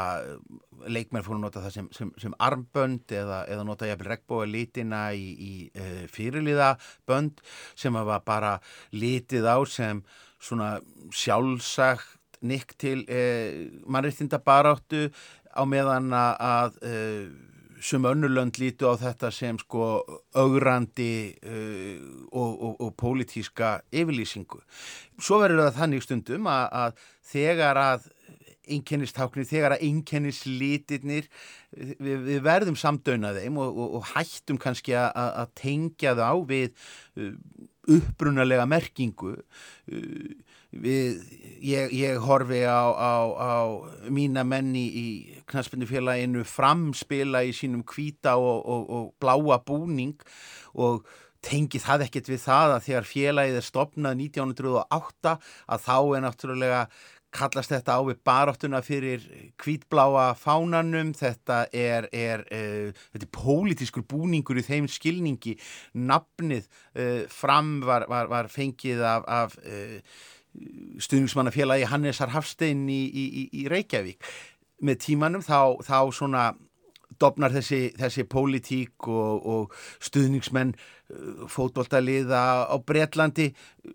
[0.89, 5.03] leikmenn fóru að nota það sem, sem, sem armbönd eða, eða nota jafnvel regnbóa litina
[5.17, 7.41] í, í e, fyrirliðabönd
[7.79, 8.57] sem var bara
[8.93, 10.03] litið á sem
[10.43, 10.75] svona
[11.15, 13.23] sjálfsagt nikk til e,
[13.87, 15.07] mannreitinda baráttu
[15.53, 16.93] á meðan að e,
[17.83, 19.85] sem önnulönd lítu á þetta sem sko
[20.39, 21.97] augrandi uh,
[22.31, 24.61] og, og, og pólitíska yfirlýsingu.
[25.19, 27.03] Svo verður það þannig stundum að, að
[27.33, 28.07] þegar að
[28.63, 31.27] einkennistáknir, þegar að einkennislítirnir
[31.75, 35.11] við, við verðum samdöuna þeim og, og, hættum kannski að,
[35.43, 36.69] að tengja það á við
[37.19, 37.33] uh,
[37.97, 41.21] uppbrunalega merkingu uh, við,
[41.61, 43.53] ég, ég horfi á, á, á
[44.09, 45.07] mína menni í
[45.49, 50.17] knaspinnufélaginu framspila í sínum kvíta og, og bláa búning
[50.73, 51.03] og
[51.43, 56.85] tengi það ekkert við það að þegar félagið er stopnað 1908 að þá er náttúrulega
[57.33, 59.23] kallast þetta á við baráttuna fyrir
[59.61, 65.55] kvítbláa fánanum, þetta er, er, uh, þetta er pólitískur búningur í þeim skilningi,
[65.97, 69.97] nafnið uh, fram var, var, var fengið af, af uh,
[71.01, 74.21] stuðningsmannafélagi Hannesar Hafstein í, í, í Reykjavík.
[74.83, 76.51] Með tímanum þá, þá svona
[77.21, 83.49] dopnar þessi, þessi pólitík og, og stuðningsmenn uh, fótbóltaliða á Breitlandi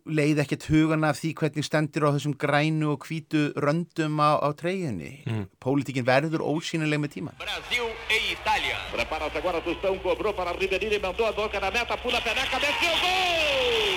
[0.07, 4.49] leið ekkert hugan af því hvernig stendir á þessum grænu og hvítu röndum á, á
[4.59, 5.13] treyjunni.
[5.27, 5.45] Mm.
[5.63, 7.37] Pólitíkin verður ósýnileg með tíma.
[7.43, 8.79] Brasil e Itália.
[8.95, 12.95] Prepara-se agora Tostão, cobrou para Ribeirinho, mandou a boca na meta, pula a peneca, desceu,
[13.03, 13.88] gol!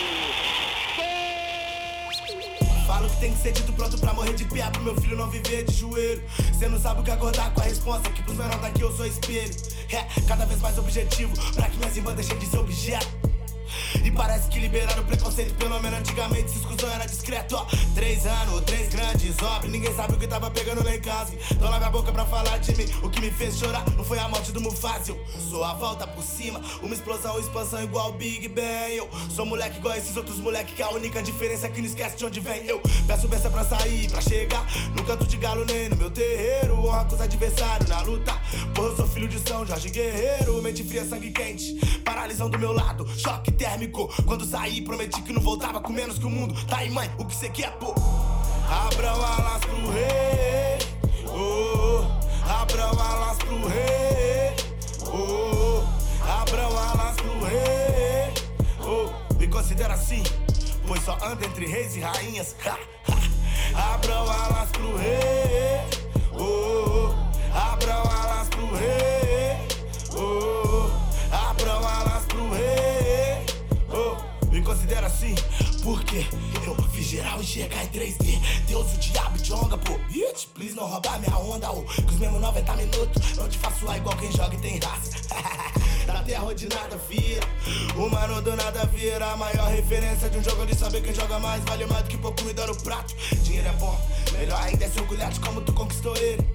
[2.92, 5.30] Falo que tem que ser dito pronto pra morrer de pé Pro meu filho não
[5.30, 6.22] viver de joelho.
[6.60, 9.06] Cê não sabe o que acordar com a resposta Que pros menores daqui eu sou
[9.06, 9.56] espelho.
[9.94, 13.08] É, cada vez mais objetivo Pra que minhas irmãs deixem de ser objeto
[14.04, 17.56] e parece que liberaram o preconceito, pelo menos antigamente se exclusão era discreto.
[17.56, 21.34] Ó, três anos, três grandes obras, ninguém sabe o que tava pegando lá em casa.
[21.52, 22.86] Então lave a boca pra falar de mim.
[23.02, 25.16] O que me fez chorar não foi a morte do Mufasa.
[25.50, 28.96] Sou a volta por cima, uma explosão, expansão igual o Big Bang.
[28.96, 32.18] Eu sou moleque igual esses outros moleque, que a única diferença é que não esquece
[32.18, 32.66] de onde vem.
[32.66, 36.80] Eu peço benção pra sair, pra chegar no canto de galo, nem no meu terreiro.
[36.80, 38.34] Honra com os adversários na luta.
[38.74, 41.74] Porra, eu sou filho de São Jorge Guerreiro, mente fria, sangue quente.
[42.04, 44.10] Paralisão do meu lado, choque térmico.
[44.26, 46.56] Quando saí, prometi que não voltava com menos que o mundo.
[46.66, 47.94] Tá aí, mãe, o que cê quer, pô?
[48.68, 50.80] Abram alas pro rei.
[51.28, 52.04] Oh,
[52.50, 54.56] abram alas pro rei.
[55.06, 55.84] Oh,
[56.28, 58.34] abram alas pro rei.
[58.82, 60.24] Oh, me considera assim,
[60.88, 62.56] pois só anda entre reis e rainhas.
[63.76, 65.31] abram alas pro rei.
[77.52, 78.40] Enxergar em 3D.
[78.68, 79.94] Deus, o diabo de onda, pô.
[80.10, 81.84] It, please não roubar minha onda, oh.
[81.84, 85.12] Que os mesmos 90 minutos não te faço lá igual quem joga e tem raça.
[86.08, 87.46] da terra de nada vira.
[87.98, 89.32] O mano do nada vira.
[89.32, 91.62] A maior referência de um jogo de saber quem joga mais.
[91.66, 93.14] Vale mais do que pouco comida no prato.
[93.44, 94.00] Dinheiro é bom,
[94.32, 96.46] melhor ainda é se orgulhar de como tu conquistou ele.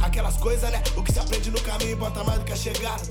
[0.00, 0.82] Aquelas coisas, né?
[0.96, 3.02] O que se aprende no caminho importa mais do que a chegada.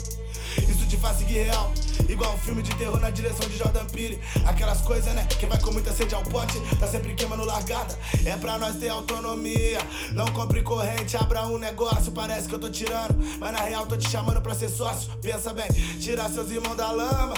[0.58, 1.72] Isso te faz seguir real.
[2.08, 4.20] Igual um filme de terror na direção de Jordan Peele.
[4.46, 5.26] Aquelas coisas, né?
[5.40, 7.98] Quem vai com muita sede ao pote, tá sempre queimando largada.
[8.26, 9.80] É pra nós ter autonomia.
[10.12, 12.12] Não compre corrente, abra um negócio.
[12.12, 15.12] Parece que eu tô tirando, mas na real tô te chamando pra ser sócio.
[15.22, 15.68] Pensa bem,
[16.00, 17.34] tirar seus irmãos da lama.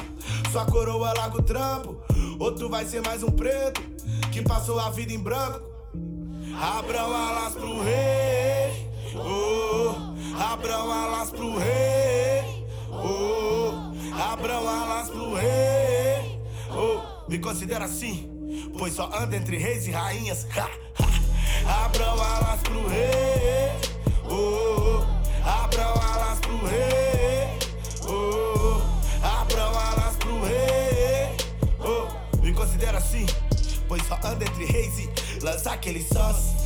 [0.52, 1.98] Sua coroa larga o trampo.
[2.40, 3.82] Outro vai ser mais um preto
[4.32, 5.62] que passou a vida em branco.
[6.60, 8.90] Abram alas pro rei.
[9.16, 9.94] Oh,
[10.40, 12.66] abram alas pro rei.
[12.92, 13.43] Oh,
[14.20, 16.40] abram alas pro rei.
[16.72, 18.30] Oh, me considera assim,
[18.78, 20.48] pois só anda entre reis e rainhas.
[20.56, 21.86] Ha, ha.
[21.86, 23.72] Abram alas pro rei.
[24.30, 25.04] Oh,
[25.46, 27.60] abram alas pro rei.
[28.08, 28.82] Oh,
[29.24, 31.36] abram alas pro rei.
[31.80, 33.26] Oh, me considera assim,
[33.88, 35.10] pois só anda entre reis e
[35.44, 36.63] lança aquele sós.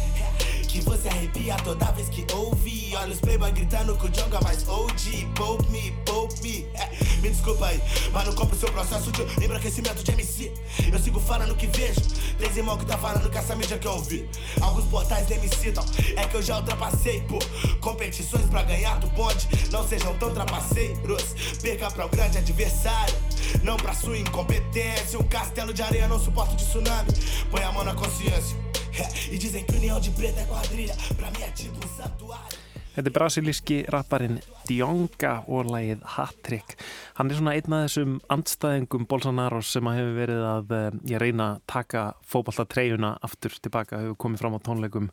[0.68, 2.93] Que você arrepia toda vez que ouve.
[2.95, 6.65] Olha os playboy gritando que o Jonga mais OG Poupe me, poupe me.
[6.74, 6.89] É,
[7.22, 10.51] Me desculpa aí, mas não compro seu processo de embranquecimento de MC
[10.91, 12.01] Eu sigo falando que vejo
[12.38, 14.30] Tem irmão que tá falando que essa mídia que eu ouvi
[14.61, 17.43] Alguns portais nem me citam É que eu já ultrapassei por
[17.80, 19.47] competições pra ganhar do bonde.
[19.72, 21.24] Não sejam tão trapaceiros
[21.61, 23.15] Perca pra o grande adversário
[23.63, 25.20] Não pra sua incompetência.
[25.20, 27.09] Um castelo de areia não suporta de tsunami.
[27.49, 28.66] Põe a mão na consciência
[29.34, 32.68] E dizem que união de preta é quadrilha Pra mim é tipo um santuário
[32.98, 36.74] Þetta er brasilíski rapparinn Dionga og lagið Hattrick.
[37.20, 40.74] Hann er svona einn af þessum andstæðingum Bolsonaros sem að hefur verið að
[41.12, 45.12] ég reyna að taka fókbaltatreyjuna aftur tilbaka, hefur komið fram á tónleikum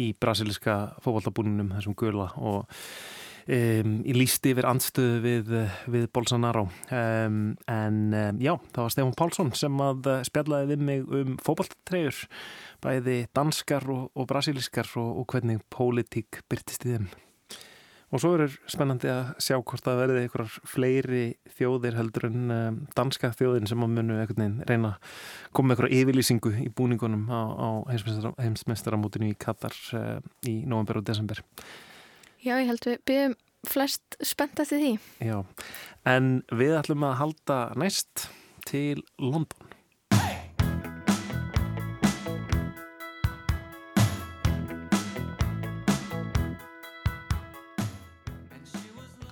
[0.00, 2.72] í brasilíska fókbaltabúninum þessum gula og
[3.52, 5.54] um, í lísti yfir andstöðu við,
[5.92, 6.70] við Bolsonaro.
[6.88, 12.24] Um, en um, já, það var Stefán Pálsson sem að spjallaði við mig um fókbaltatreyjur
[12.82, 17.08] bæði danskar og, og brasilískar og, og hvernig pólitík byrtist í þeim.
[18.14, 21.22] Og svo er spennandi að sjá hvort það verði einhverjar fleiri
[21.56, 24.20] þjóðir heldur en um, danska þjóðin sem að munu
[24.68, 25.16] reyna að
[25.50, 31.08] koma með einhverja yfirlýsingu í búningunum á, á heimsmeistaramótinu í Katar uh, í november og
[31.08, 31.42] desember.
[32.38, 34.92] Já, ég held við byrjum flest spennt eftir því.
[35.26, 35.40] Já,
[36.06, 38.28] en við ætlum að halda næst
[38.70, 39.75] til London.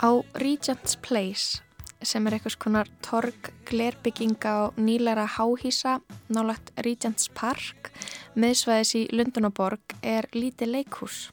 [0.04, 1.62] Á Regent's Place
[2.04, 5.94] sem er eitthvað konar torg glerbygginga á nýlara háhísa
[6.28, 7.88] nálagt Regent's Park
[8.36, 11.30] meðsvæðis í Lundunaborg er lítið leikhús,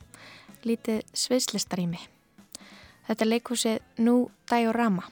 [0.64, 2.00] lítið sviðslistarími.
[3.10, 4.16] Þetta leikhúsið nú
[4.48, 5.04] Diorama.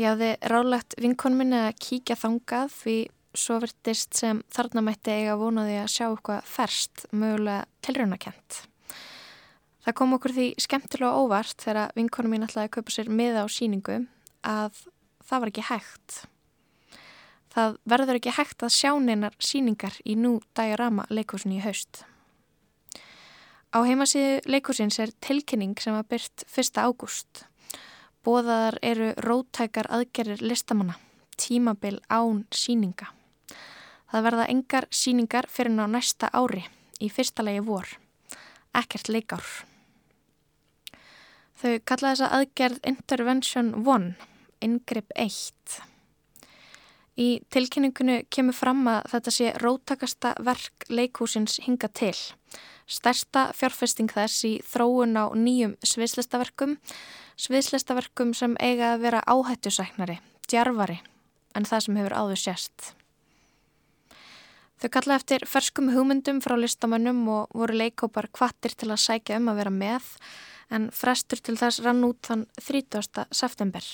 [0.00, 2.98] Ég hafði rálegt vinkonum minni að kíkja þangað því
[3.36, 8.62] svo verðist sem þarna mætti eiga vonaði að sjá eitthvað ferst, mögulega tilraunakent.
[9.82, 13.48] Það kom okkur því skemmtilega óvart þegar vinkonum mín ætlaði að kaupa sér miða á
[13.50, 13.96] síningu
[14.46, 14.84] að
[15.26, 16.18] það var ekki hægt.
[17.52, 22.04] Það verður ekki hægt að sjá neinar síningar í nú Diorama leikúsin í haust.
[23.72, 26.78] Á heimasíðu leikúsins er tilkynning sem var byrt 1.
[26.78, 27.42] ágúst.
[28.22, 30.94] Bóðaðar eru rótækar aðgerir listamanna,
[31.34, 33.10] tímabil án síninga.
[34.12, 36.66] Það verða engar síningar fyrir ná næsta ári,
[37.00, 37.88] í fyrsta legi vor.
[38.76, 39.71] Ekkert leikár.
[41.62, 44.06] Þau kalla þessa aðgerð Intervention 1,
[44.66, 45.76] Ingrip 1.
[47.22, 52.16] Í tilkynningunu kemur fram að þetta sé rótakasta verk leikúsins hinga til.
[52.90, 56.80] Stærsta fjárfesting þess í þróun á nýjum sviðslistaverkum,
[57.38, 60.18] sviðslistaverkum sem eiga að vera áhættusæknari,
[60.50, 60.98] djarfari,
[61.54, 62.92] en það sem hefur áður sérst.
[64.82, 69.52] Þau kalla eftir ferskum hugmyndum frá listamönnum og voru leikópar kvattir til að sækja um
[69.52, 70.16] að vera með,
[70.72, 73.28] en frestur til þess rann út þann 30.
[73.30, 73.84] september.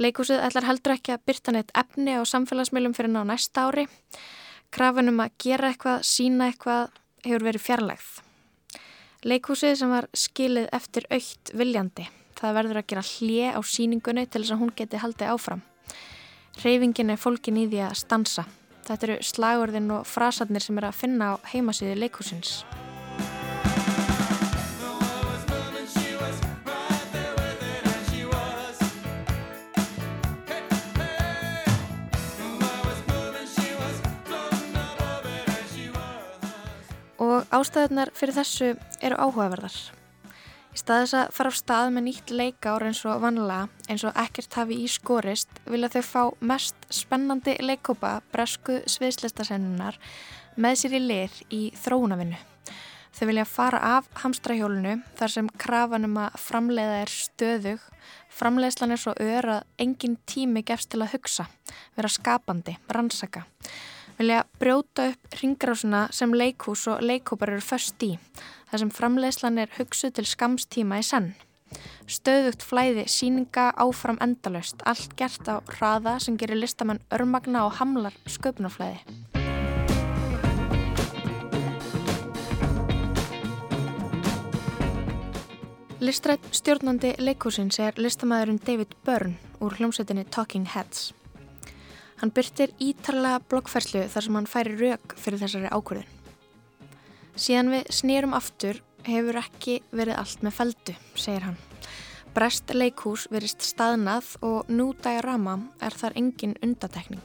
[0.00, 3.86] Leikúsið ætlar heldur ekki að byrta neitt efni á samfélagsmiðlum fyrir ná næsta ári.
[4.72, 6.92] Krafinum að gera eitthvað, sína eitthvað
[7.26, 8.10] hefur verið fjarlægð.
[9.26, 12.06] Leikúsið sem var skilið eftir aukt viljandi.
[12.40, 15.64] Það verður að gera hlje á síningunni til þess að hún geti haldið áfram.
[16.62, 18.46] Reyfingin er fólkin í því að stansa.
[18.86, 22.62] Þetta eru slagurðin og frasarnir sem er að finna á heimasíðu leikúsins.
[37.54, 39.78] Ástæðunar fyrir þessu eru áhugaverðar.
[40.70, 44.54] Í staðis að fara á stað með nýtt leikár eins og vanlega, eins og ekkert
[44.54, 46.22] hafi í skorist, vilja þau fá
[46.52, 49.98] mest spennandi leikópa bresku sviðslistasennunar
[50.60, 52.38] með sér í lir í þróunavinnu.
[53.10, 57.82] Þau vilja fara af hamstrahjólunu þar sem krafanum að framleiða er stöðug.
[58.30, 61.48] Framleiðslan er svo ör að engin tími gefst til að hugsa,
[61.98, 63.42] vera skapandi, rannsaka.
[64.20, 68.18] Vilja brjóta upp ringrásuna sem leikhús og leikhópar eru först í,
[68.68, 71.30] þar sem framleiðslan er hugsuð til skamstíma í senn.
[72.04, 78.12] Stöðugt flæði síninga áfram endalöst, allt gert á hraða sem gerir listamann örmagna og hamlar
[78.28, 79.00] sköpunarflæði.
[86.04, 91.14] Listrætt stjórnandi leikúsins er listamæðurinn David Byrne úr hljómsveitinni Talking Heads.
[92.20, 96.16] Hann byrtir ítarlega blokkferslu þar sem hann færi rauk fyrir þessari ákvörðin.
[97.40, 101.60] Síðan við snýrum aftur hefur ekki verið allt með feldu, segir hann.
[102.34, 107.24] Brest leikús verist staðnað og nú dægrama er þar engin undatekning.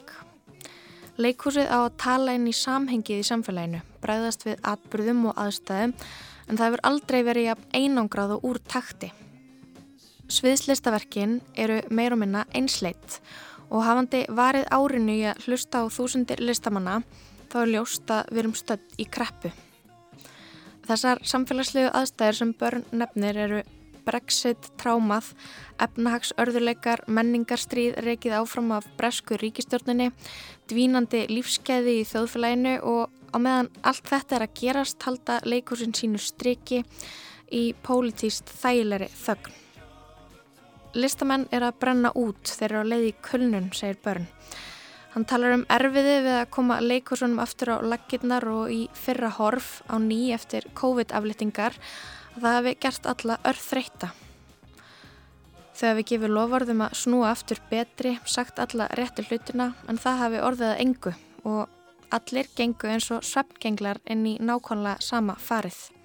[1.16, 5.94] Leikúsið á að tala inn í samhengið í samfélaginu, bræðast við atbyrðum og aðstæðum
[6.46, 9.12] en það hefur aldrei verið jafn einangrað og úr takti.
[10.28, 16.42] Sviðslistaverkin eru meir og minna einsleitt og hafandi varið árinu í að hlusta á þúsundir
[16.42, 17.00] listamanna
[17.50, 19.52] þá er ljóst að við erum stödd í kreppu.
[20.86, 23.62] Þessar samfélagslegu aðstæðir sem börn nefnir eru
[24.06, 25.32] Brexit, trámað,
[25.82, 30.12] efnahagsörðuleikar, menningarstríð reikið áfram af bresku ríkistjórninni,
[30.70, 36.22] dvínandi lífskeiði í þjóðfélaginu og á meðan allt þetta er að gerast halda leikursinn sínu
[36.22, 36.84] striki
[37.50, 39.65] í pólitíst þægilegri þögn.
[40.94, 44.28] Listamenn er að brenna út þegar á leiði kulnun, segir börn.
[45.14, 49.80] Hann talar um erfiði við að koma leikursunum aftur á laggirnar og í fyrra horf
[49.88, 51.78] á ný eftir COVID-aflittingar
[52.36, 54.10] að það hefði gert alla örþreita.
[55.76, 60.44] Þau hefði gefið lofarðum að snúa aftur betri, sagt alla réttu hlutina en það hefði
[60.50, 61.16] orðið að engu
[61.46, 61.64] og
[62.14, 65.95] Allir gengu eins og sveppgenglar inn í nákvæmlega sama farið.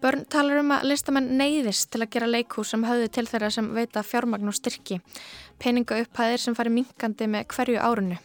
[0.00, 3.66] Börn talar um að listamenn neyðist til að gera leikhús sem höfðu til þeirra sem
[3.76, 4.96] veita fjármagn og styrki,
[5.60, 8.16] peninga upphæðir sem fari minkandi með hverju árunu.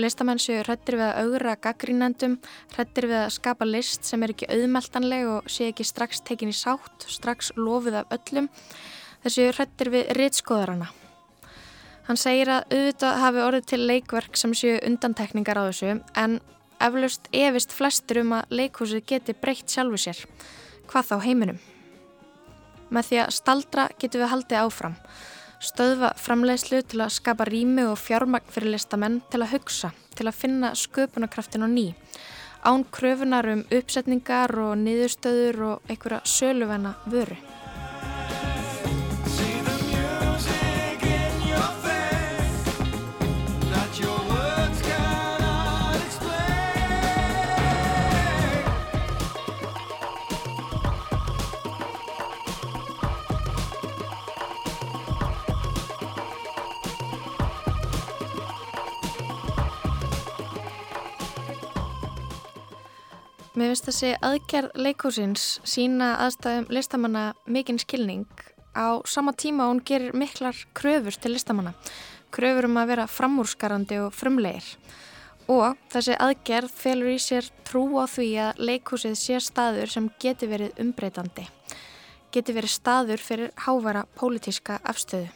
[0.00, 2.38] Listamenn séu hrættir við að augra gaggrínendum,
[2.72, 6.56] hrættir við að skapa list sem er ekki auðmeltanleg og sé ekki strax tekin í
[6.56, 8.50] sátt, strax lofið af öllum.
[9.24, 10.90] Þessu hrættir við rittskoðarana.
[12.08, 16.38] Hann segir að auðvitað hafi orðið til leikverk sem séu undantekningar á þessu en
[16.80, 20.20] eflaust efist flestur um að leikhúsið geti breytt sjálfu sér.
[20.86, 21.58] Hvað þá heiminum?
[22.94, 24.94] Með því að staldra getur við haldið áfram.
[25.66, 30.38] Stöðva framleiðslu til að skapa rými og fjármagn fyrir listamenn til að hugsa, til að
[30.42, 31.86] finna sköpunarkraftin á ný.
[32.66, 37.38] Án kröfunar um uppsetningar og niðurstöður og einhverja söluvenna vöru.
[63.66, 68.28] Mér finnst þessi aðgerð leikúsins sína aðstæðum listamanna mikinn skilning.
[68.78, 71.72] Á sama tíma hún gerir miklar kröfur til listamanna,
[72.30, 74.68] kröfur um að vera framúrskarandi og frumlegir.
[75.50, 80.46] Og þessi aðgerð felur í sér trú á því að leikúsið sé staður sem geti
[80.46, 81.48] verið umbreytandi,
[82.30, 85.26] geti verið staður fyrir hávara pólitíska afstöðu.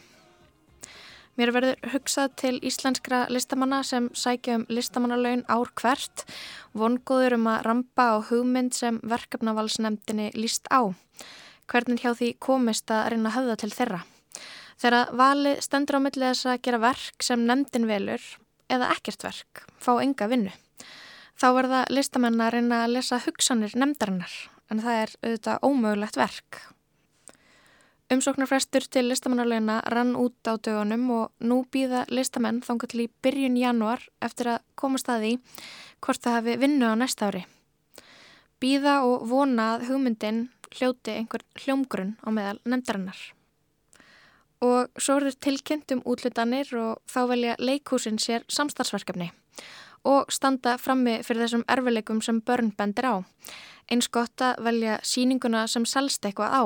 [1.40, 6.26] Mér verður hugsað til íslenskra listamanna sem sækja um listamannalaun ár hvert,
[6.76, 10.92] vongóður um að rampa á hugmynd sem verkefnavalsnemdini líst á.
[11.64, 14.00] Hvernig hjá því komist að reyna höfða til þeirra?
[14.84, 18.26] Þegar vali stendur á millið þess að gera verk sem nemdin velur
[18.68, 20.52] eða ekkert verk, fá enga vinnu.
[21.40, 24.36] Þá verða listamenn að reyna að lesa hugsanir nemdarinnar,
[24.68, 26.60] en það er auðvitað ómögulegt verk.
[28.10, 33.54] Umsóknarfrestur til listamannarlegina rann út á dögunum og nú býða listamenn þangar til í byrjun
[33.60, 35.30] januar eftir að komast að því
[36.02, 37.44] hvort það hafi vinnu á næsta ári.
[38.58, 40.42] Býða og vona að hugmyndin
[40.74, 43.20] hljóti einhver hljómgrunn á meðal nefndarinnar.
[44.58, 49.30] Og svo eru tilkynnt um útlutanir og þá velja leikúsin sér samstarfsverkefni
[50.02, 53.22] og standa frammi fyrir þessum erfileikum sem börn bendir á.
[53.86, 56.62] Eins gott að velja síninguna sem selst eitthvað á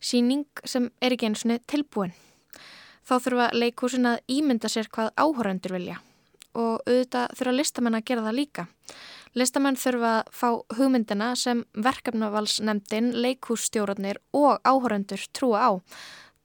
[0.00, 2.14] síning sem er ekki eins og tilbúin.
[3.08, 5.98] Þá þurfa leikúsin að ímynda sér hvað áhórandur vilja
[6.58, 8.64] og auðvitað þurfa listamenn að gera það líka.
[9.38, 15.70] Listamenn þurfa að fá hugmyndina sem verkefnavalsnemdin, leikússtjórnir og áhórandur trúa á,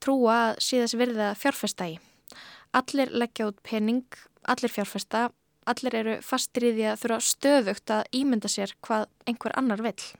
[0.04, 1.96] trúa að síðast virða fjárfesta í.
[2.78, 4.06] Allir leggja út pening,
[4.44, 5.30] allir fjárfesta
[5.70, 10.12] allir eru fastir í því að þurfa stöðugt að ímynda sér hvað einhver annar vill.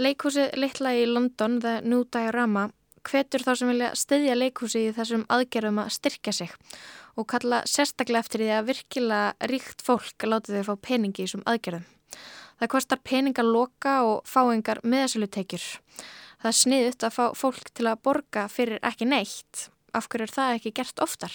[0.00, 2.70] Leikhúsið litla í London, The New Diorama,
[3.04, 6.54] hvetur þá sem vilja styðja leikhúsi í þessum aðgerðum að styrkja sig
[7.20, 11.44] og kalla sérstaklega eftir því að virkilega ríkt fólk láti þau fá peningi í þessum
[11.44, 11.84] aðgerðum.
[12.56, 15.68] Það kostar peninga loka og fáingar meðsölutekjur.
[16.42, 19.68] Það sniðut að fá fólk til að borga fyrir ekki neitt.
[19.92, 21.34] Af hverju er það ekki gert oftar?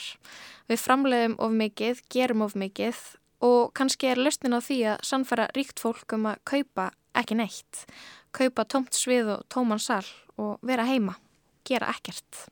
[0.66, 3.04] Við framleiðum of mikið, gerum of mikið
[3.46, 7.84] og kannski er löstin á því að sannfæra ríkt fólk um að kaupa ekki neitt.
[8.38, 10.06] Kaupa tómt svið og tóman sal
[10.38, 11.16] og vera heima
[11.66, 12.48] gera ekkert.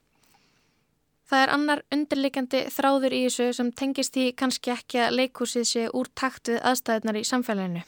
[1.26, 5.86] Það er annar undirleikandi þráður í þessu sem tengist því kannski ekki að leikúsið sé
[5.90, 7.86] úr takt við aðstæðunar í samfélaginu.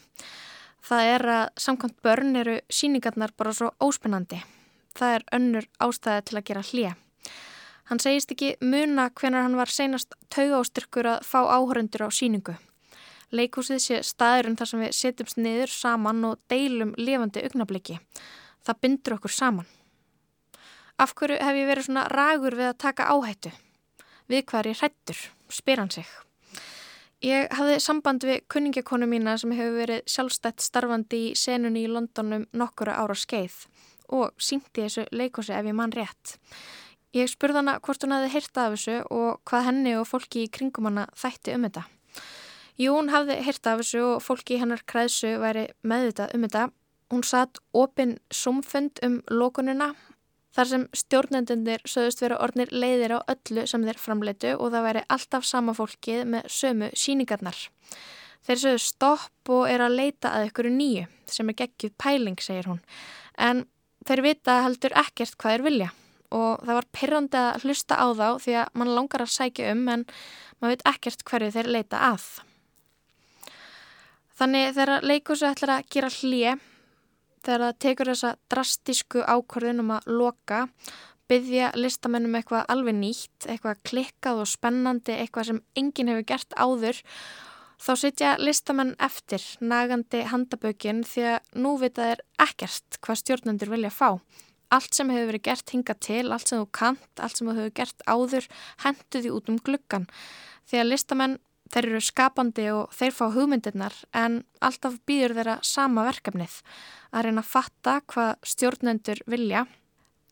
[0.88, 4.40] Það er að samkvæmt börn eru síningarnar bara svo óspennandi.
[4.98, 6.94] Það er önnur ástæði til að gera hlýja.
[7.88, 12.58] Hann segist ekki muna hvenar hann var seinast taugástyrkur að fá áhörundur á síningu.
[13.28, 17.98] Leikúsið sé staðurinn þar sem við setjumst niður saman og deilum lifandi augnabliki.
[18.64, 19.66] Það bindur okkur saman.
[20.98, 23.52] Af hverju hef ég verið svona ragur við að taka áhættu?
[24.28, 25.20] Við hvað er ég hrættur?
[25.52, 26.08] Spyr hann sig.
[27.24, 32.44] Ég hafði samband við kunningakonu mína sem hefur verið sjálfstætt starfandi í senunni í Londonum
[32.54, 33.64] nokkura ára skeið
[34.14, 36.38] og sínti þessu leikosi ef ég mann rétt.
[37.16, 40.52] Ég spurði hana hvort hún hefði heyrta af þessu og hvað henni og fólki í
[40.52, 41.84] kringum hana þætti um þetta.
[42.78, 46.68] Jú, hún hafði heyrta af þessu og fólki í hennar kræðsu væri meðvitað um þetta.
[47.08, 49.94] Hún satt opinn sumfund um lókununa
[50.58, 55.02] Þar sem stjórnendunir sögust vera ornir leiðir á öllu sem þeir framleitu og það væri
[55.14, 57.60] alltaf sama fólkið með sömu síningarnar.
[58.42, 62.70] Þeir sögðu stopp og er að leita að ykkur nýju sem er geggjuð pæling, segir
[62.72, 62.82] hún.
[63.38, 63.66] En
[64.08, 65.92] þeir vita heldur ekkert hvað þeir vilja
[66.34, 69.86] og það var pyrrandi að hlusta á þá því að mann langar að sækja um
[69.94, 70.06] en
[70.58, 72.26] maður veit ekkert hverju þeir leita að.
[74.38, 76.66] Þannig þegar leikusu ætlar að gera hlið
[77.42, 80.60] þegar það tekur þessa drastísku ákvörðun um að loka,
[81.28, 87.00] byggja listamennum eitthvað alveg nýtt, eitthvað klikkað og spennandi, eitthvað sem enginn hefur gert áður,
[87.78, 93.92] þá sitja listamenn eftir nagandi handabökin því að nú vita þeir ekkert hvað stjórnendur vilja
[93.94, 94.10] fá.
[94.74, 97.76] Allt sem hefur verið gert hinga til, allt sem þú kant, allt sem þú hefur
[97.80, 98.48] gert áður,
[98.84, 100.08] hendu því út um gluggan.
[100.68, 101.38] Því að listamenn
[101.68, 106.60] Þeir eru skapandi og þeir fá hugmyndirnar en alltaf býður þeirra sama verkefnið
[107.12, 109.66] að reyna að fatta hvað stjórnendur vilja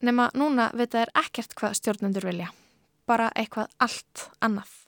[0.06, 2.50] nema núna vita þeir ekkert hvað stjórnendur vilja,
[3.08, 4.85] bara eitthvað allt annað.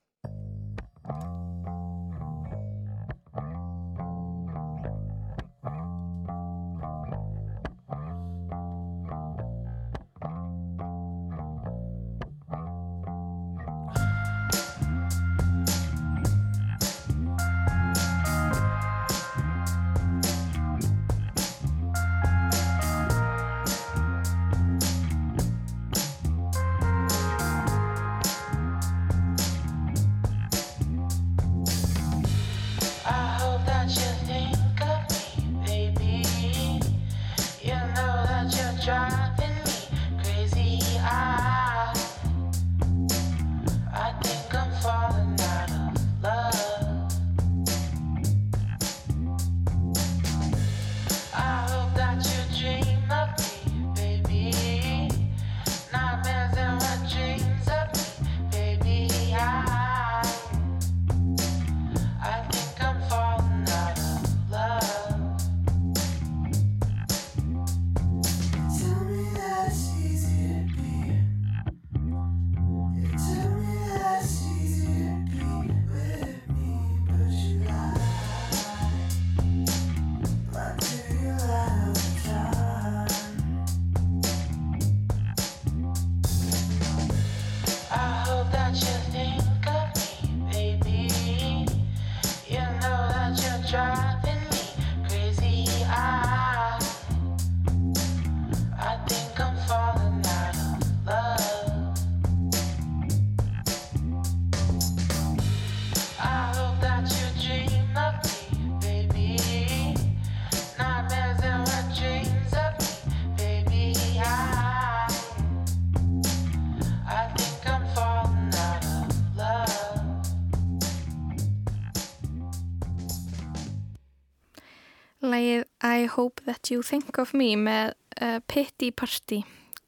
[125.38, 129.44] Lægið I Hope That You Think of Me með uh, Pity Party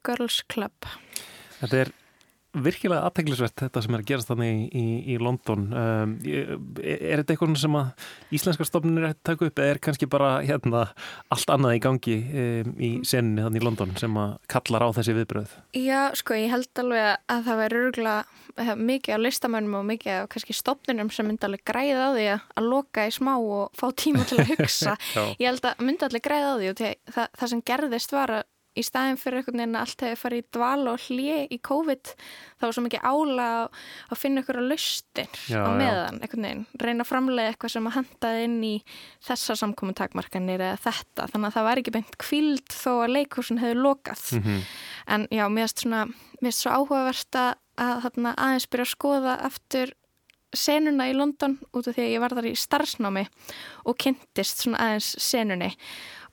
[0.07, 0.86] Girls Club.
[1.59, 1.90] Þetta er
[2.51, 4.84] virkilega aðteglisvert þetta sem er að gerast þannig í, í,
[5.14, 5.66] í London.
[5.70, 10.09] Um, er þetta eitthvað sem að íslenska stofnunir er að taka upp eða er kannski
[10.11, 10.82] bara hérna
[11.30, 15.16] allt annað í gangi um, í seninni þannig í London sem að kallar á þessi
[15.20, 15.57] viðbröð?
[15.78, 20.30] Já, sko, ég held alveg að það væri örgulega mikið á listamönnum og mikið á
[20.30, 24.26] kannski stofnunum sem myndi alveg græða á því að loka í smá og fá tíma
[24.26, 24.96] til að hugsa.
[25.38, 28.48] Ég held að myndi alveg græða á því og það, það sem gerðist var að
[28.79, 32.11] í staðin fyrir einhvern veginn að allt hefur farið í dval og hlið í COVID
[32.61, 37.05] þá er svo mikið ála að finna ykkur á laustin á meðan einhvern veginn, reyna
[37.07, 38.75] að framlega eitthvað sem að handaði inn í
[39.27, 43.83] þessa samkominntakmarkanir eða þetta, þannig að það var ekki beint kvild þó að leikúsin hefur
[43.89, 44.27] lokað.
[44.37, 44.61] Mm -hmm.
[45.14, 46.05] en já, mér erst svona
[46.41, 49.95] mér erst svo áhugavert að, að, að aðeins byrja að skoða eftir
[50.57, 53.27] senuna í London út af því að ég var þar í starfsnámi
[53.87, 55.71] og kynntist svona aðeins senunni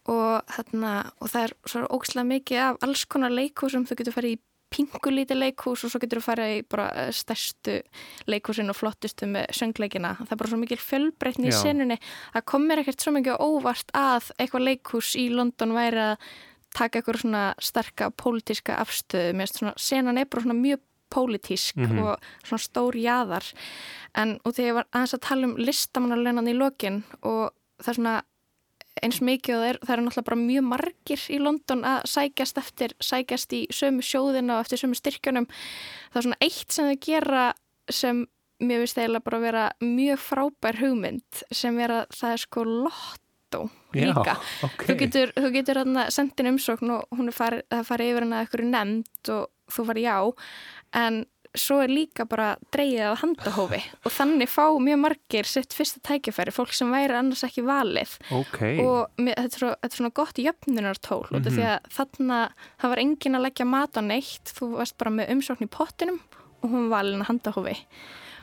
[0.08, 4.38] og, þarna, og það er svo ógislega mikið af alls konar leikúsum, þú getur farið
[4.38, 4.42] í
[4.74, 7.78] pingulítið leikús og svo getur þú farið í bara eh, stærstu
[8.28, 10.16] leikúsin og flottustu með söngleikina.
[10.20, 11.98] Það er bara svo mikil fjölbreytni í senunni.
[12.34, 16.28] Það komir ekkert svo mikið óvart að eitthvað leikús í London væri að
[16.76, 19.34] taka eitthvað svona sterka pólitíska afstöðu.
[19.34, 20.84] Mér finnst svona, senan er bara svona mjög
[21.16, 22.04] pólitísk mm -hmm.
[22.04, 23.54] og svona stór jæðar.
[24.16, 27.94] En og þegar ég var aðeins að tala um listamannarleunan í lokin og það er
[27.94, 28.24] svona
[29.06, 32.62] eins mikið og það er, það er náttúrulega bara mjög margir í London að sækjast
[32.62, 35.48] eftir, sækjast í sömu sjóðina og eftir sömu styrkjunum.
[36.12, 37.46] Það er svona eitt sem þau gera
[37.94, 38.26] sem
[38.64, 42.66] mér finnst eiginlega bara að vera mjög frábær hugmynd sem er að það er sko
[42.68, 43.62] lottó
[43.96, 44.34] líka.
[44.34, 44.88] Já, okay.
[44.90, 45.82] Þú getur, þú getur
[46.14, 50.08] sendin umsókn og hún er farið, það farið yfir hana eitthvað nefnd og þú farið
[50.08, 50.18] já
[50.98, 51.24] en
[51.62, 56.54] svo er líka bara dreyið að handahófi og þannig fá mjög margir sitt fyrsta tækifæri,
[56.56, 58.78] fólk sem væri annars ekki valið okay.
[58.84, 61.58] og mér, þetta, er svo, þetta er svona gott jöfnunartól mm -hmm.
[61.58, 65.16] því að þannig að það var engin að leggja mat á neitt, þú varst bara
[65.20, 66.22] með umsókn í pottinum
[66.62, 67.78] og hún var alveg handahófi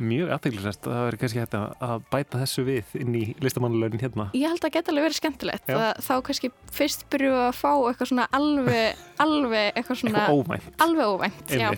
[0.03, 4.27] Mjög aðteglisvært, það verður kannski hægt að bæta þessu við inn í listamannulögin hérna.
[4.35, 5.71] Ég held að það geta alveg verið skemmtilegt,
[6.03, 10.25] þá kannski fyrst byrju að fá eitthvað svona alveg, alveg eitthvað svona...
[10.25, 10.81] Eitthvað óvænt.
[10.83, 11.69] Alveg óvænt, já.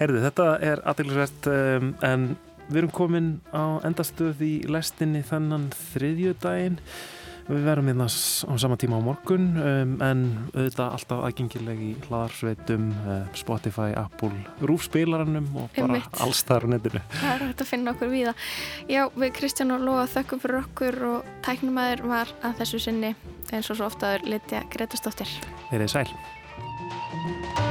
[0.00, 2.28] Herði, þetta er aðeinsvært um, en
[2.68, 6.78] við erum komin á endastöð í lestinni þannan þriðju daginn.
[7.42, 10.20] Við verum hérna á sama tíma á morgun um, en
[10.54, 14.30] auðvitað alltaf aðgengileg í hlaðarsveitum, uh, Spotify, Apple,
[14.62, 17.02] rúfspilaranum og bara alls þar á netinu.
[17.16, 18.46] Það er hægt að finna okkur við það.
[18.94, 23.12] Já, við Kristján og Lóa þökkum fyrir okkur og tæknumæður var að þessu sinni
[23.50, 25.36] eins og svo oftaður litja Gretastóttir.
[25.66, 27.70] Þeir eru sæl.